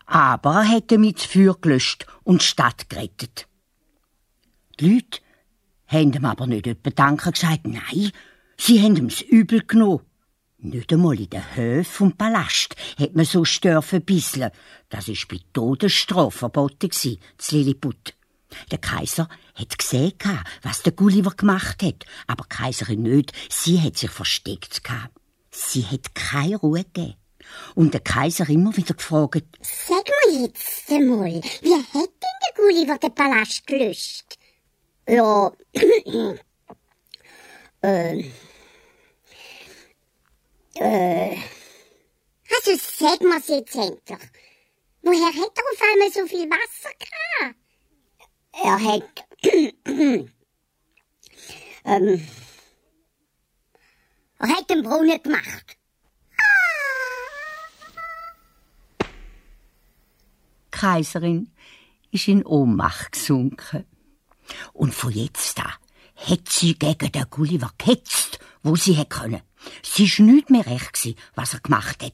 aber 0.07 0.55
er 0.55 0.69
hat 0.69 0.91
damit 0.91 1.19
das 1.19 1.27
Feuer 1.27 1.57
gelöscht 1.61 2.07
und 2.25 2.43
die 2.43 2.47
Stadt 2.47 2.89
gerettet. 2.89 3.47
Die 4.79 4.95
Leute 4.95 5.21
haben 5.87 6.13
ihm 6.13 6.25
aber 6.25 6.47
nicht 6.47 6.67
etwa 6.67 6.91
Danke 6.91 7.33
gesagt, 7.33 7.67
nein, 7.67 8.11
sie 8.57 8.83
haben 8.83 8.97
ihm 8.97 9.09
das 9.09 9.21
Übel 9.23 9.65
genommen. 9.65 10.01
Nicht 10.59 10.93
einmal 10.93 11.21
in 11.21 11.29
den 11.29 11.55
Höfen 11.55 11.85
vom 11.85 12.17
Palast 12.17 12.77
hat 12.99 13.15
man 13.15 13.27
so 13.27 13.45
dürfen 13.45 14.03
bisseln. 14.03 14.51
Das 14.89 15.09
war 15.09 15.15
bei 15.29 15.41
Todesstrafe 15.53 16.39
verboten 16.39 16.91
zu 16.91 17.19
Lilliput. 17.51 18.15
Der 18.71 18.79
Kaiser 18.79 19.29
hat 19.55 19.77
gesehen, 19.77 20.15
was 20.63 20.83
der 20.83 20.93
Gulliver 20.93 21.33
gemacht 21.33 21.83
hat, 21.83 22.07
aber 22.27 22.45
die 22.45 22.57
Kaiserin 22.57 23.03
nicht. 23.03 23.33
Sie 23.51 23.81
hat 23.81 23.99
sich 23.99 24.11
versteckt. 24.11 24.81
Sie 25.51 25.85
hat 25.85 26.15
keine 26.15 26.57
Ruhe 26.57 26.85
gegeben. 26.85 27.17
Und 27.75 27.93
der 27.93 28.01
Kaiser 28.01 28.49
immer 28.49 28.77
wieder 28.77 28.95
gefragt, 28.95 29.45
Sag 29.61 30.09
mal 30.09 30.41
jetzt 30.43 30.91
einmal, 30.91 31.41
wie 31.63 31.75
hat 31.75 31.95
denn 31.95 32.39
der 32.43 32.55
Gulliver 32.57 32.99
den 32.99 33.15
Palast 33.15 33.67
gelöscht? 33.67 34.39
Ja, 35.09 35.53
äh, 37.83 38.25
äh, 40.81 41.37
also 42.55 42.77
sag 42.77 43.21
mir's 43.21 43.49
jetzt 43.49 43.75
endlich. 43.75 44.31
Woher 45.03 45.27
hat 45.27 45.37
er 45.57 45.65
auf 45.73 45.83
einmal 45.93 46.13
so 46.13 46.27
viel 46.27 46.49
Wasser 46.51 46.91
gehabt? 46.99 47.57
Er 48.53 48.79
hat, 48.83 49.27
ähm, 51.85 52.27
er 54.39 54.49
hat 54.49 54.71
den 54.71 54.83
Brunnen 54.83 55.23
gemacht. 55.23 55.77
Kaiserin 60.71 61.53
ist 62.11 62.29
in 62.29 62.45
Ohnmacht 62.45 63.13
gesunken. 63.13 63.87
Und 64.73 64.95
von 64.95 65.11
jetzt 65.11 65.59
an 65.59 65.73
hat 66.17 66.49
sie 66.49 66.75
gegen 66.79 67.13
den 67.13 67.31
Gulliver 67.31 67.71
gehetzt, 67.79 68.39
wo 68.63 68.77
sie 68.77 68.95
hätte 68.95 69.19
können. 69.21 69.43
Sie 69.83 70.09
war 70.09 70.27
nicht 70.27 70.51
mehr 70.51 70.67
recht, 70.67 71.17
was 71.35 71.55
er 71.55 71.61
gemacht 71.61 72.03
hat. 72.03 72.13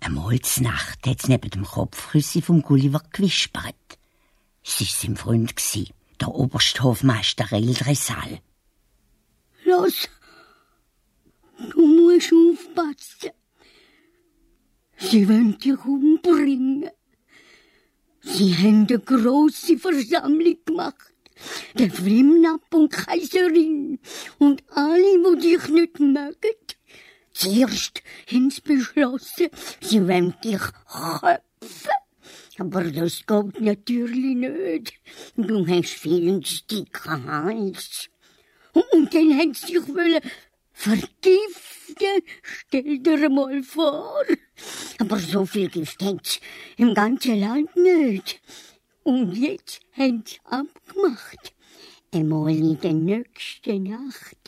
Einmal 0.00 0.38
Nacht 0.60 1.06
hat 1.06 1.20
es 1.20 1.28
neben 1.28 1.50
dem 1.50 1.64
Kopfrüssi 1.64 2.42
vom 2.42 2.62
Gulliver 2.62 3.02
gewispert. 3.12 3.74
Es 4.64 4.80
war 4.80 4.86
sein 4.86 5.16
Freund, 5.16 5.54
der 6.20 6.28
Obersthofmeister 6.28 7.50
Reldresal. 7.52 8.40
Los, 9.64 10.08
du 11.58 11.86
musst 11.86 12.32
aufpassen. 12.32 13.37
Sie 14.98 15.28
wollen 15.28 15.58
dich 15.58 15.84
umbringen. 15.84 16.90
Sie 18.20 18.54
haben 18.54 18.86
eine 18.88 18.98
grosse 18.98 19.78
Versammlung 19.78 20.58
gemacht. 20.64 21.14
Der 21.78 21.90
Flimnap 21.90 22.74
und 22.74 22.90
Kaiserin 22.90 24.00
und 24.38 24.64
alle, 24.70 25.02
wo 25.22 25.36
dich 25.36 25.68
nicht 25.68 26.00
mögen. 26.00 26.34
Zuerst 27.32 28.02
haben 28.30 28.50
sie 28.50 28.60
beschlossen, 28.60 29.48
sie 29.80 30.06
wollen 30.08 30.34
dich 30.42 30.58
köpfen. 30.58 31.38
Aber 32.58 32.82
das 32.82 33.24
geht 33.24 33.60
natürlich 33.60 34.34
nicht. 34.34 34.94
Du 35.36 35.64
hast 35.68 35.90
vielen 35.90 36.44
dicken 36.68 37.26
Hals. 37.26 38.10
Und 38.72 39.14
dann 39.14 39.38
haben 39.38 39.54
sie 39.54 39.74
dich 39.74 39.88
wollen 39.88 40.20
vergiften. 40.78 42.22
Stell 42.42 42.98
dir 43.00 43.28
mal 43.28 43.62
vor. 43.62 44.22
Aber 44.98 45.18
so 45.18 45.44
viel 45.44 45.68
Gift 45.68 46.00
haben 46.02 46.20
sie 46.22 46.38
im 46.76 46.94
ganzen 46.94 47.40
Land 47.40 47.74
nicht. 47.76 48.40
Und 49.02 49.36
jetzt 49.36 49.80
haben 49.92 50.22
sie 50.26 50.38
abgemacht. 50.44 51.54
Einmal 52.14 52.54
in 52.54 52.80
der 52.80 52.92
nächsten 52.92 53.82
Nacht. 53.82 54.38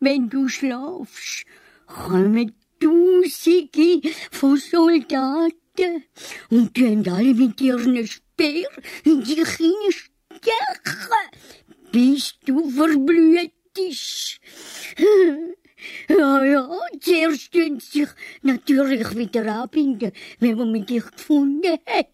Wenn 0.00 0.28
du 0.28 0.48
schlafst, 0.48 1.46
kommen 1.86 2.52
Tausende 2.80 4.10
von 4.30 4.56
Soldaten 4.58 6.04
und 6.50 6.74
tun 6.74 7.08
alle 7.08 7.34
mit 7.34 7.60
ihren 7.60 8.06
Speer 8.06 8.68
in 9.04 9.24
dich 9.24 9.48
hineinstechen, 9.56 10.10
bis 11.90 12.38
du 12.44 12.68
verblüht 12.70 13.52
bist. 13.74 14.40
Ja, 16.08 16.42
ja, 16.44 16.70
zuerst 17.00 17.52
tun 17.52 17.80
sie 17.80 18.00
sich 18.00 18.08
natürlich 18.42 19.14
wieder 19.16 19.62
anbinden, 19.62 20.12
wenn 20.38 20.56
man 20.56 20.72
mit 20.72 20.88
dich 20.88 21.04
gefunden 21.04 21.78
hat. 21.86 22.06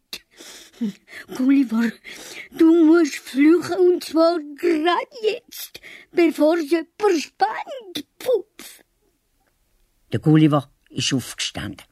Gulliver, 1.37 1.93
du 2.51 2.85
musst 2.85 3.17
flüchen 3.17 3.79
und 3.79 4.05
zwar 4.05 4.39
gerade 4.57 5.17
jetzt, 5.23 5.81
bevor 6.13 6.57
es 6.57 6.71
jemand 6.71 7.23
spannt, 7.23 8.07
Pupf. 8.19 8.83
Der 10.13 10.21
Gulliver 10.21 10.71
ist 10.89 11.13
aufgestanden. 11.13 11.87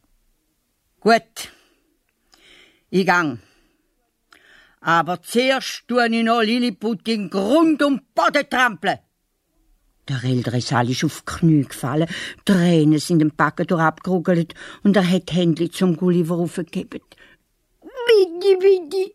Gut, 1.01 1.53
ich 2.91 3.07
gang. 3.07 3.41
Aber 4.81 5.21
zuerst 5.23 5.85
tue 5.87 6.09
ich 6.09 6.25
noch 6.25 6.43
Lilliput 6.43 7.07
in 7.09 7.29
Grund 7.29 7.83
und 7.83 8.15
Boden 8.15 8.49
trampeln. 8.49 8.99
Der 10.09 10.61
Sal 10.63 10.89
ist 10.89 11.05
auf 11.05 11.27
Knie 11.27 11.65
gefallen, 11.65 12.09
Tränen 12.47 12.99
sind 12.99 13.19
dem 13.19 13.31
Backen 13.37 13.67
durchabgerugelt 13.67 14.55
und 14.83 14.97
er 14.97 15.07
hat 15.07 15.31
Händli 15.33 15.71
zum 15.71 15.97
Gulliver 15.97 16.37
aufgegeben. 16.37 17.03
Bitte, 17.83 18.57
bitte, 18.59 19.13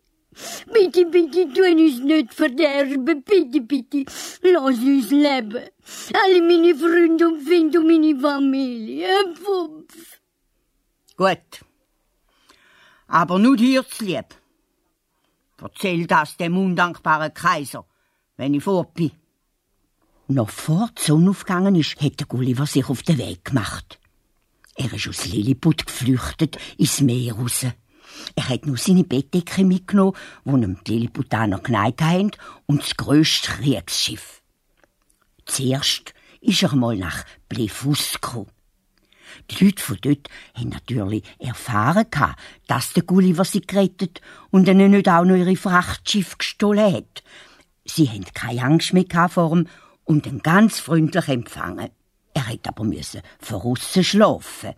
bitte, 0.72 1.06
bitte, 1.06 1.52
tu 1.52 1.64
uns 1.64 1.98
nicht 1.98 2.32
verderben, 2.32 3.04
bitte, 3.24 3.60
bitte, 3.60 4.04
lass 4.42 4.78
uns 4.78 5.10
leben. 5.10 5.64
Alle 6.12 6.42
meine 6.42 6.76
Freunde 6.76 7.26
und 7.26 7.42
Finde 7.42 7.80
und 7.80 7.88
meine 7.88 8.16
Familie, 8.16 9.08
Pupf. 9.42 10.20
Gut. 11.16 11.64
Aber 13.08 13.40
nur 13.40 13.56
dir 13.56 13.84
lieb. 13.98 14.26
Erzähl 15.60 16.06
das 16.06 16.36
dem 16.36 16.56
undankbaren 16.56 17.34
Kaiser, 17.34 17.84
wenn 18.36 18.54
ich 18.54 18.62
fort 18.62 18.94
bin. 18.94 19.23
Noch 20.26 20.48
vor 20.48 20.88
die 20.98 21.02
Sonne 21.02 21.30
aufgegangen 21.30 21.74
ist, 21.74 22.00
hat 22.00 22.18
der 22.18 22.26
Gulliver 22.26 22.66
sich 22.66 22.88
auf 22.88 23.02
den 23.02 23.18
Weg 23.18 23.44
gemacht. 23.44 23.98
Er 24.74 24.92
ist 24.92 25.06
aus 25.06 25.26
Lilliput 25.26 25.86
geflüchtet 25.86 26.56
ins 26.78 27.02
Meer 27.02 27.34
raus. 27.34 27.66
Er 28.34 28.48
hat 28.48 28.64
nur 28.64 28.78
seine 28.78 29.04
Bettdecke 29.04 29.64
mitgenommen, 29.64 30.16
wo 30.44 30.56
ihm 30.56 30.78
die 30.86 30.92
Lilliputaner 30.92 31.58
geneigt 31.58 32.00
haben, 32.00 32.30
und 32.64 32.82
das 32.82 32.96
grösste 32.96 33.52
Kriegsschiff. 33.52 34.42
Zuerst 35.44 36.14
ist 36.40 36.62
er 36.62 36.74
mal 36.74 36.96
nach 36.96 37.24
Blefusco. 37.50 38.46
Die 39.50 39.64
Leute 39.64 39.82
von 39.82 39.98
dort 40.00 40.28
haben 40.54 40.70
natürlich 40.70 41.24
erfahren, 41.38 42.06
dass 42.66 42.94
der 42.94 43.02
Gulliver 43.02 43.44
sie 43.44 43.60
gerettet 43.60 44.22
und 44.50 44.68
ihnen 44.68 44.92
nicht 44.92 45.08
auch 45.08 45.24
noch 45.24 45.36
ihre 45.36 45.56
Frachtschiff 45.56 46.38
gestohlen 46.38 46.94
hat. 46.94 47.22
Sie 47.84 48.08
haben 48.08 48.24
keine 48.32 48.62
Angst 48.62 48.94
mehr 48.94 49.28
vor 49.28 49.52
ihm 49.52 49.68
und 50.04 50.26
ihn 50.26 50.42
ganz 50.42 50.78
freundlich 50.78 51.28
empfangen. 51.28 51.90
Er 52.34 52.48
hätte 52.48 52.70
aber 52.70 52.84
müssen 52.84 53.22
voraus 53.40 53.98
schlafen. 54.02 54.74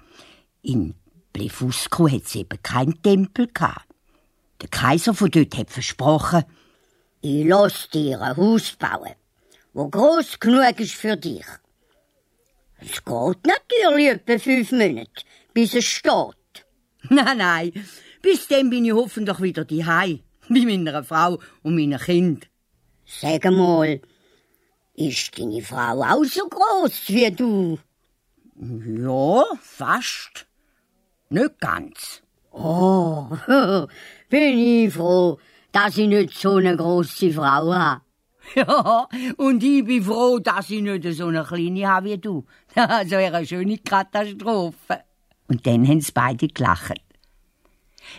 In 0.62 0.94
Blefusco 1.32 2.08
hat 2.08 2.24
es 2.24 2.34
eben 2.34 2.62
keinen 2.62 3.02
Tempel 3.02 3.48
gehabt. 3.52 3.86
Der 4.60 4.68
Kaiser 4.68 5.14
von 5.14 5.30
dort 5.30 5.56
hat 5.56 5.70
versprochen, 5.70 6.44
ich 7.20 7.44
lass 7.46 7.88
dir 7.90 8.20
ein 8.20 8.36
Haus 8.36 8.72
bauen, 8.76 9.14
wo 9.72 9.88
groß 9.88 10.38
genug 10.40 10.80
ist 10.80 10.94
für 10.94 11.16
dich. 11.16 11.44
Es 12.78 13.04
geht 13.04 13.46
natürlich 13.46 14.08
etwa 14.08 14.38
fünf 14.38 14.72
Monate, 14.72 15.24
bis 15.52 15.74
es 15.74 15.84
steht. 15.84 16.66
Nein, 17.08 17.38
nein, 17.38 17.72
bis 18.20 18.48
dann 18.48 18.68
bin 18.68 18.84
ich 18.84 18.92
hoffentlich 18.92 19.40
wieder 19.40 19.64
daheim, 19.64 20.20
bei 20.48 20.60
meiner 20.64 21.04
Frau 21.04 21.38
und 21.62 21.76
meinem 21.76 22.00
Kind. 22.00 22.48
Sag 23.04 23.44
mal, 23.44 24.00
ist 24.96 25.38
deine 25.38 25.62
Frau 25.62 26.02
auch 26.02 26.24
so 26.24 26.48
groß 26.48 27.08
wie 27.08 27.30
du? 27.30 27.78
Ja, 28.58 29.44
fast. 29.60 30.46
Nicht 31.28 31.60
ganz. 31.60 32.22
Oh, 32.52 33.28
bin 34.30 34.58
ich 34.58 34.92
froh, 34.92 35.38
dass 35.72 35.98
ich 35.98 36.08
nicht 36.08 36.32
so 36.38 36.54
eine 36.54 36.76
große 36.76 37.32
Frau 37.32 37.74
habe. 37.74 38.00
Ja, 38.54 39.08
und 39.38 39.60
ich 39.64 39.84
bin 39.84 40.04
froh, 40.04 40.38
dass 40.38 40.70
ich 40.70 40.80
nicht 40.80 41.04
so 41.16 41.26
eine 41.26 41.42
kleine 41.42 41.88
habe 41.88 42.10
wie 42.10 42.18
du. 42.18 42.44
Das 42.74 43.10
wäre 43.10 43.38
eine 43.38 43.46
schöne 43.46 43.78
Katastrophe. 43.78 45.00
Und 45.48 45.66
dann 45.66 45.86
haben 45.86 46.00
sie 46.00 46.12
beide 46.12 46.46
gelacht. 46.46 47.02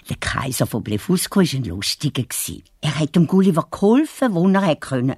Der 0.10 0.18
Kaiser 0.18 0.68
von 0.68 0.84
Blefusco 0.84 1.40
war 1.40 1.48
ein 1.54 1.64
Lustiger. 1.64 2.26
Er 2.82 3.00
hat 3.00 3.16
dem 3.16 3.26
Gulliver 3.26 3.68
geholfen, 3.72 4.36
wo 4.36 4.50
er 4.50 4.76
konnte. 4.76 5.18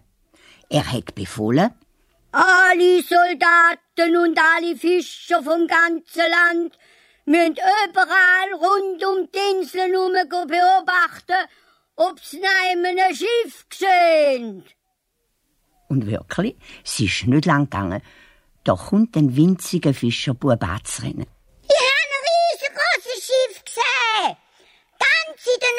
Er 0.69 0.91
hat 0.91 1.15
befohlen, 1.15 1.71
Alle 2.31 3.01
Soldaten 3.01 4.15
und 4.17 4.37
alle 4.37 4.75
Fischer 4.75 5.41
vom 5.41 5.65
ganzen 5.67 6.21
Land 6.29 6.77
müssen 7.25 7.53
überall 7.53 8.53
rund 8.53 9.03
um 9.03 9.27
die 9.31 9.59
Inseln 9.59 9.93
herum 9.93 10.47
beobachten, 10.47 11.47
ob 11.95 12.19
sie 12.19 12.37
neben 12.39 12.85
ein 12.85 13.15
Schiff 13.15 13.65
sehen. 13.73 14.63
Und 15.87 16.05
wirklich, 16.05 16.55
es 16.85 16.99
ist 16.99 17.25
nicht 17.25 17.45
lang 17.45 17.63
gegangen. 17.63 18.03
Da 18.63 18.75
kommt 18.75 19.15
ein 19.15 19.35
winziger 19.35 19.93
Fischerbub 19.95 20.61
anzurennen. 20.63 21.25
Ich 21.63 21.75
habe 21.75 22.13
ein 22.15 22.25
riesengroßes 22.29 23.25
Schiff 23.25 23.65
gesehen. 23.65 24.37
Ganz 24.99 25.47
in 25.47 25.59
der 25.61 25.73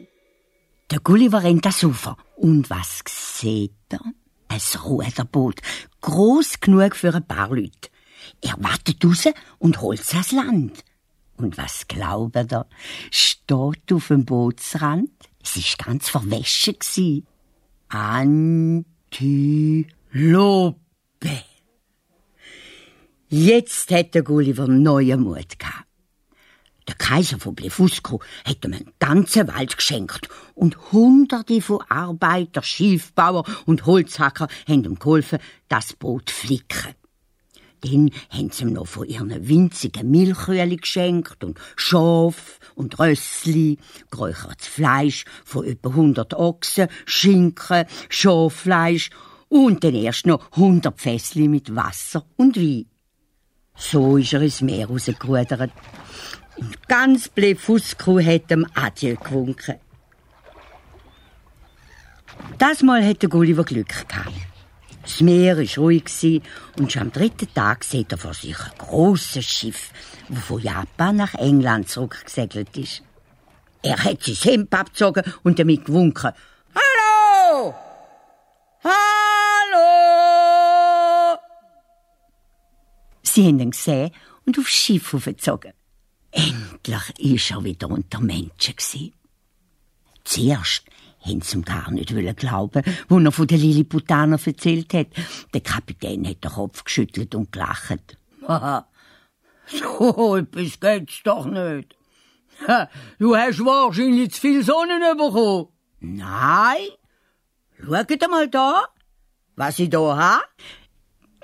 Nähe. 0.00 0.08
Der 0.90 0.98
Gulliver 0.98 1.42
rennt 1.44 1.64
das 1.64 1.84
Ufer. 1.84 2.16
Und 2.36 2.68
was 2.70 3.02
sieht 3.08 3.72
er? 3.94 4.12
Ein 4.48 4.60
Ruderboot. 4.84 5.60
Groß 6.00 6.60
genug 6.60 6.96
für 6.96 7.14
ein 7.14 7.26
paar 7.26 7.48
Leute. 7.48 7.88
Er 8.40 8.54
wartet 8.58 9.04
raus 9.04 9.24
und 9.58 9.80
holt's 9.80 10.12
ans 10.12 10.32
Land. 10.32 10.84
Und 11.36 11.58
was 11.58 11.88
glaubt 11.88 12.36
er? 12.36 12.66
Steht 13.10 13.92
auf 13.92 14.08
dem 14.08 14.24
Bootsrand. 14.24 15.10
Es 15.42 15.56
ist 15.56 15.78
ganz 15.78 16.08
verwäschen 16.08 16.78
gsi. 16.78 17.24
Antilope. 17.88 18.84
Jetzt 23.28 23.90
hat 23.90 24.14
der 24.14 24.22
Gulliver 24.22 24.68
neuen 24.68 25.22
Mut 25.22 25.58
gehabt. 25.58 25.83
Der 26.86 26.96
Kaiser 26.96 27.38
von 27.38 27.54
Blefusco 27.54 28.20
hat 28.44 28.64
ihm 28.64 28.74
einen 28.74 28.90
ganzen 28.98 29.48
Wald 29.48 29.76
geschenkt 29.76 30.28
und 30.54 30.92
hunderte 30.92 31.62
von 31.62 31.80
Arbeiter, 31.88 32.62
Schiffbauer 32.62 33.44
und 33.64 33.86
Holzhacker 33.86 34.48
haben 34.68 34.84
ihm 34.84 34.98
geholfen, 34.98 35.38
das 35.68 35.94
Boot 35.94 36.30
flicken. 36.30 36.94
Dann 37.80 38.10
haben 38.30 38.50
sie 38.50 38.64
ihm 38.64 38.72
noch 38.72 38.86
von 38.86 39.06
ihren 39.06 39.48
winzigen 39.48 40.10
Milchkühlen 40.10 40.76
geschenkt 40.76 41.44
und 41.44 41.58
Schaf 41.76 42.58
und 42.74 42.98
Rössli, 42.98 43.78
geräuchertes 44.10 44.66
Fleisch 44.66 45.24
von 45.44 45.66
etwa 45.66 45.90
100 45.90 46.34
Ochsen, 46.34 46.88
Schinken, 47.04 47.84
Schaffleisch 48.08 49.10
und 49.48 49.84
dann 49.84 49.94
erst 49.94 50.26
noch 50.26 50.50
100 50.52 50.98
Fässli 50.98 51.48
mit 51.48 51.74
Wasser 51.74 52.24
und 52.36 52.56
Wein. 52.56 52.86
So 53.76 54.16
ist 54.16 54.32
er 54.32 54.42
ins 54.42 54.62
Meer 54.62 54.86
rausgerudert. 54.86 55.70
Ganz 56.88 57.28
Blefusco 57.28 58.20
hat 58.20 58.50
ihm 58.50 58.66
Adieu 58.74 59.16
gewunken. 59.16 59.76
Das 62.58 62.82
Mal 62.82 63.04
hat 63.06 63.22
der 63.22 63.28
Gulliver 63.28 63.64
Glück 63.64 63.88
gehabt. 63.88 64.32
Das 65.02 65.20
Meer 65.20 65.58
war 65.58 65.76
ruhig 65.76 66.42
und 66.78 66.90
schon 66.90 67.02
am 67.02 67.12
dritten 67.12 67.52
Tag 67.52 67.84
sieht 67.84 68.12
er 68.12 68.18
vor 68.18 68.32
sich 68.32 68.58
ein 68.58 68.78
grosses 68.78 69.44
Schiff, 69.44 69.90
das 70.28 70.42
von 70.44 70.60
Japan 70.60 71.16
nach 71.16 71.34
England 71.34 71.88
zurückgesegelt 71.88 72.76
ist. 72.76 73.02
Er 73.82 74.02
hat 74.02 74.22
sein 74.22 74.34
Hemd 74.34 74.72
abgezogen 74.72 75.22
und 75.42 75.58
damit 75.58 75.84
gewunken. 75.84 76.32
Hallo! 76.74 77.74
Hallo! 78.82 79.74
Sie 83.22 83.46
haben 83.46 83.60
ihn 83.60 83.72
gesehen 83.72 84.10
und 84.46 84.58
aufs 84.58 84.70
Schiff 84.70 85.12
aufgezogen. 85.12 85.74
Endlich 86.34 87.18
ist 87.18 87.50
er 87.52 87.62
wieder 87.62 87.88
unter 87.88 88.20
Menschen. 88.20 88.74
Zuerst 90.24 90.84
haben 91.20 91.40
sie 91.40 91.56
ihm 91.56 91.64
gar 91.64 91.90
nicht 91.92 92.12
glauben, 92.36 92.82
wo 93.08 93.18
er 93.18 93.32
von 93.32 93.46
den 93.46 93.60
Lilliputaner 93.60 94.38
erzählt 94.44 94.92
hat. 94.94 95.06
Der 95.52 95.60
Kapitän 95.60 96.26
hat 96.26 96.42
den 96.42 96.50
Kopf 96.50 96.84
geschüttelt 96.84 97.34
und 97.34 97.52
gelacht. 97.52 98.18
So 99.66 100.36
etwas 100.36 100.78
geht's 100.78 101.22
doch 101.22 101.46
nicht. 101.46 101.96
Du 103.18 103.34
hast 103.34 103.64
wahrscheinlich 103.64 104.32
zu 104.32 104.40
viel 104.42 104.62
Sonne 104.62 105.14
bekommen. 105.16 105.68
Nein. 106.00 106.88
Schaut 107.82 108.30
mal 108.30 108.48
da, 108.48 108.84
was 109.56 109.78
ich 109.78 109.88
da 109.88 110.16
habe. 110.16 110.44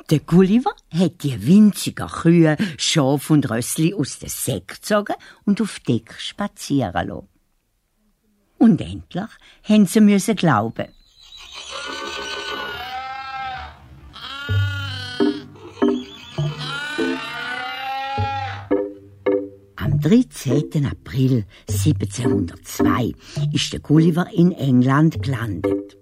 Der 0.09 0.21
Gulliver 0.21 0.75
hat 0.93 1.23
die 1.23 1.47
winzigen 1.47 2.09
Kühe, 2.09 2.57
Schaf 2.79 3.31
und 3.31 3.51
Rössli 3.51 3.95
aus 3.95 4.19
dem 4.19 4.29
Säck 4.29 4.69
gezogen 4.69 5.15
und 5.45 5.61
auf 5.61 5.81
Deck 5.81 6.15
spazieren 6.19 7.09
lassen. 7.09 7.29
Und 8.59 8.81
endlich 8.81 9.31
haben 9.63 9.87
sie 9.87 10.01
müssen 10.01 10.37
glauben. 10.37 10.89
Am 19.77 20.01
13. 20.01 20.87
April 20.87 21.47
1702 21.69 23.13
ist 23.53 23.73
der 23.73 23.81
Gulliver 23.81 24.29
in 24.33 24.53
England 24.53 25.23
gelandet. 25.23 26.00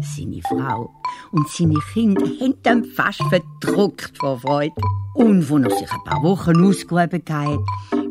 Seine 0.00 0.40
Frau 0.48 0.94
und 1.32 1.48
seine 1.48 1.78
Kinder 1.92 2.22
haben 2.22 2.54
ihn 2.66 2.84
fast 2.84 3.22
verdruckt 3.24 4.16
vor 4.18 4.38
Freude. 4.38 4.74
Und 5.14 5.50
als 5.50 5.50
er 5.50 5.70
sich 5.70 5.92
ein 5.92 6.04
paar 6.04 6.22
Wochen 6.22 6.64
ausgehoben 6.64 7.22
hat, 7.28 7.58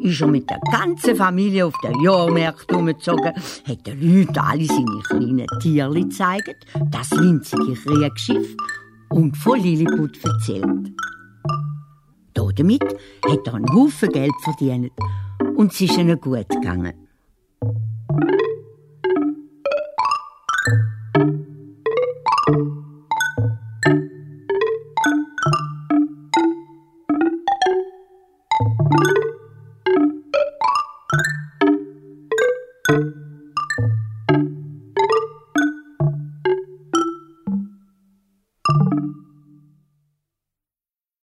ist 0.02 0.22
er 0.22 0.28
mit 0.28 0.50
der 0.50 0.60
ganzen 0.72 1.16
Familie 1.16 1.66
auf 1.66 1.74
den 1.84 2.00
Jahrmärkte 2.02 2.76
umgezogen, 2.76 3.34
hat 3.68 3.88
den 3.88 4.02
Leuten 4.02 4.38
alle 4.38 4.66
seine 4.66 5.02
kleinen 5.08 5.48
Tierli 5.60 6.04
gezeigt, 6.04 6.66
das 6.92 7.12
winzige 7.12 7.74
Kriegsschiff 7.74 8.56
und 9.10 9.38
von 9.38 9.60
Lilliput 9.60 10.24
erzählt. 10.24 10.92
Damit 12.58 12.84
hat 12.84 13.46
er 13.46 13.54
einen 13.54 13.72
Haufen 13.72 14.10
Geld 14.10 14.34
verdient 14.42 14.92
und 15.56 15.72
es 15.72 15.82
ist 15.82 15.98
ihnen 15.98 16.20
gut 16.20 16.50
gegangen. 16.50 16.94
You 32.90 33.17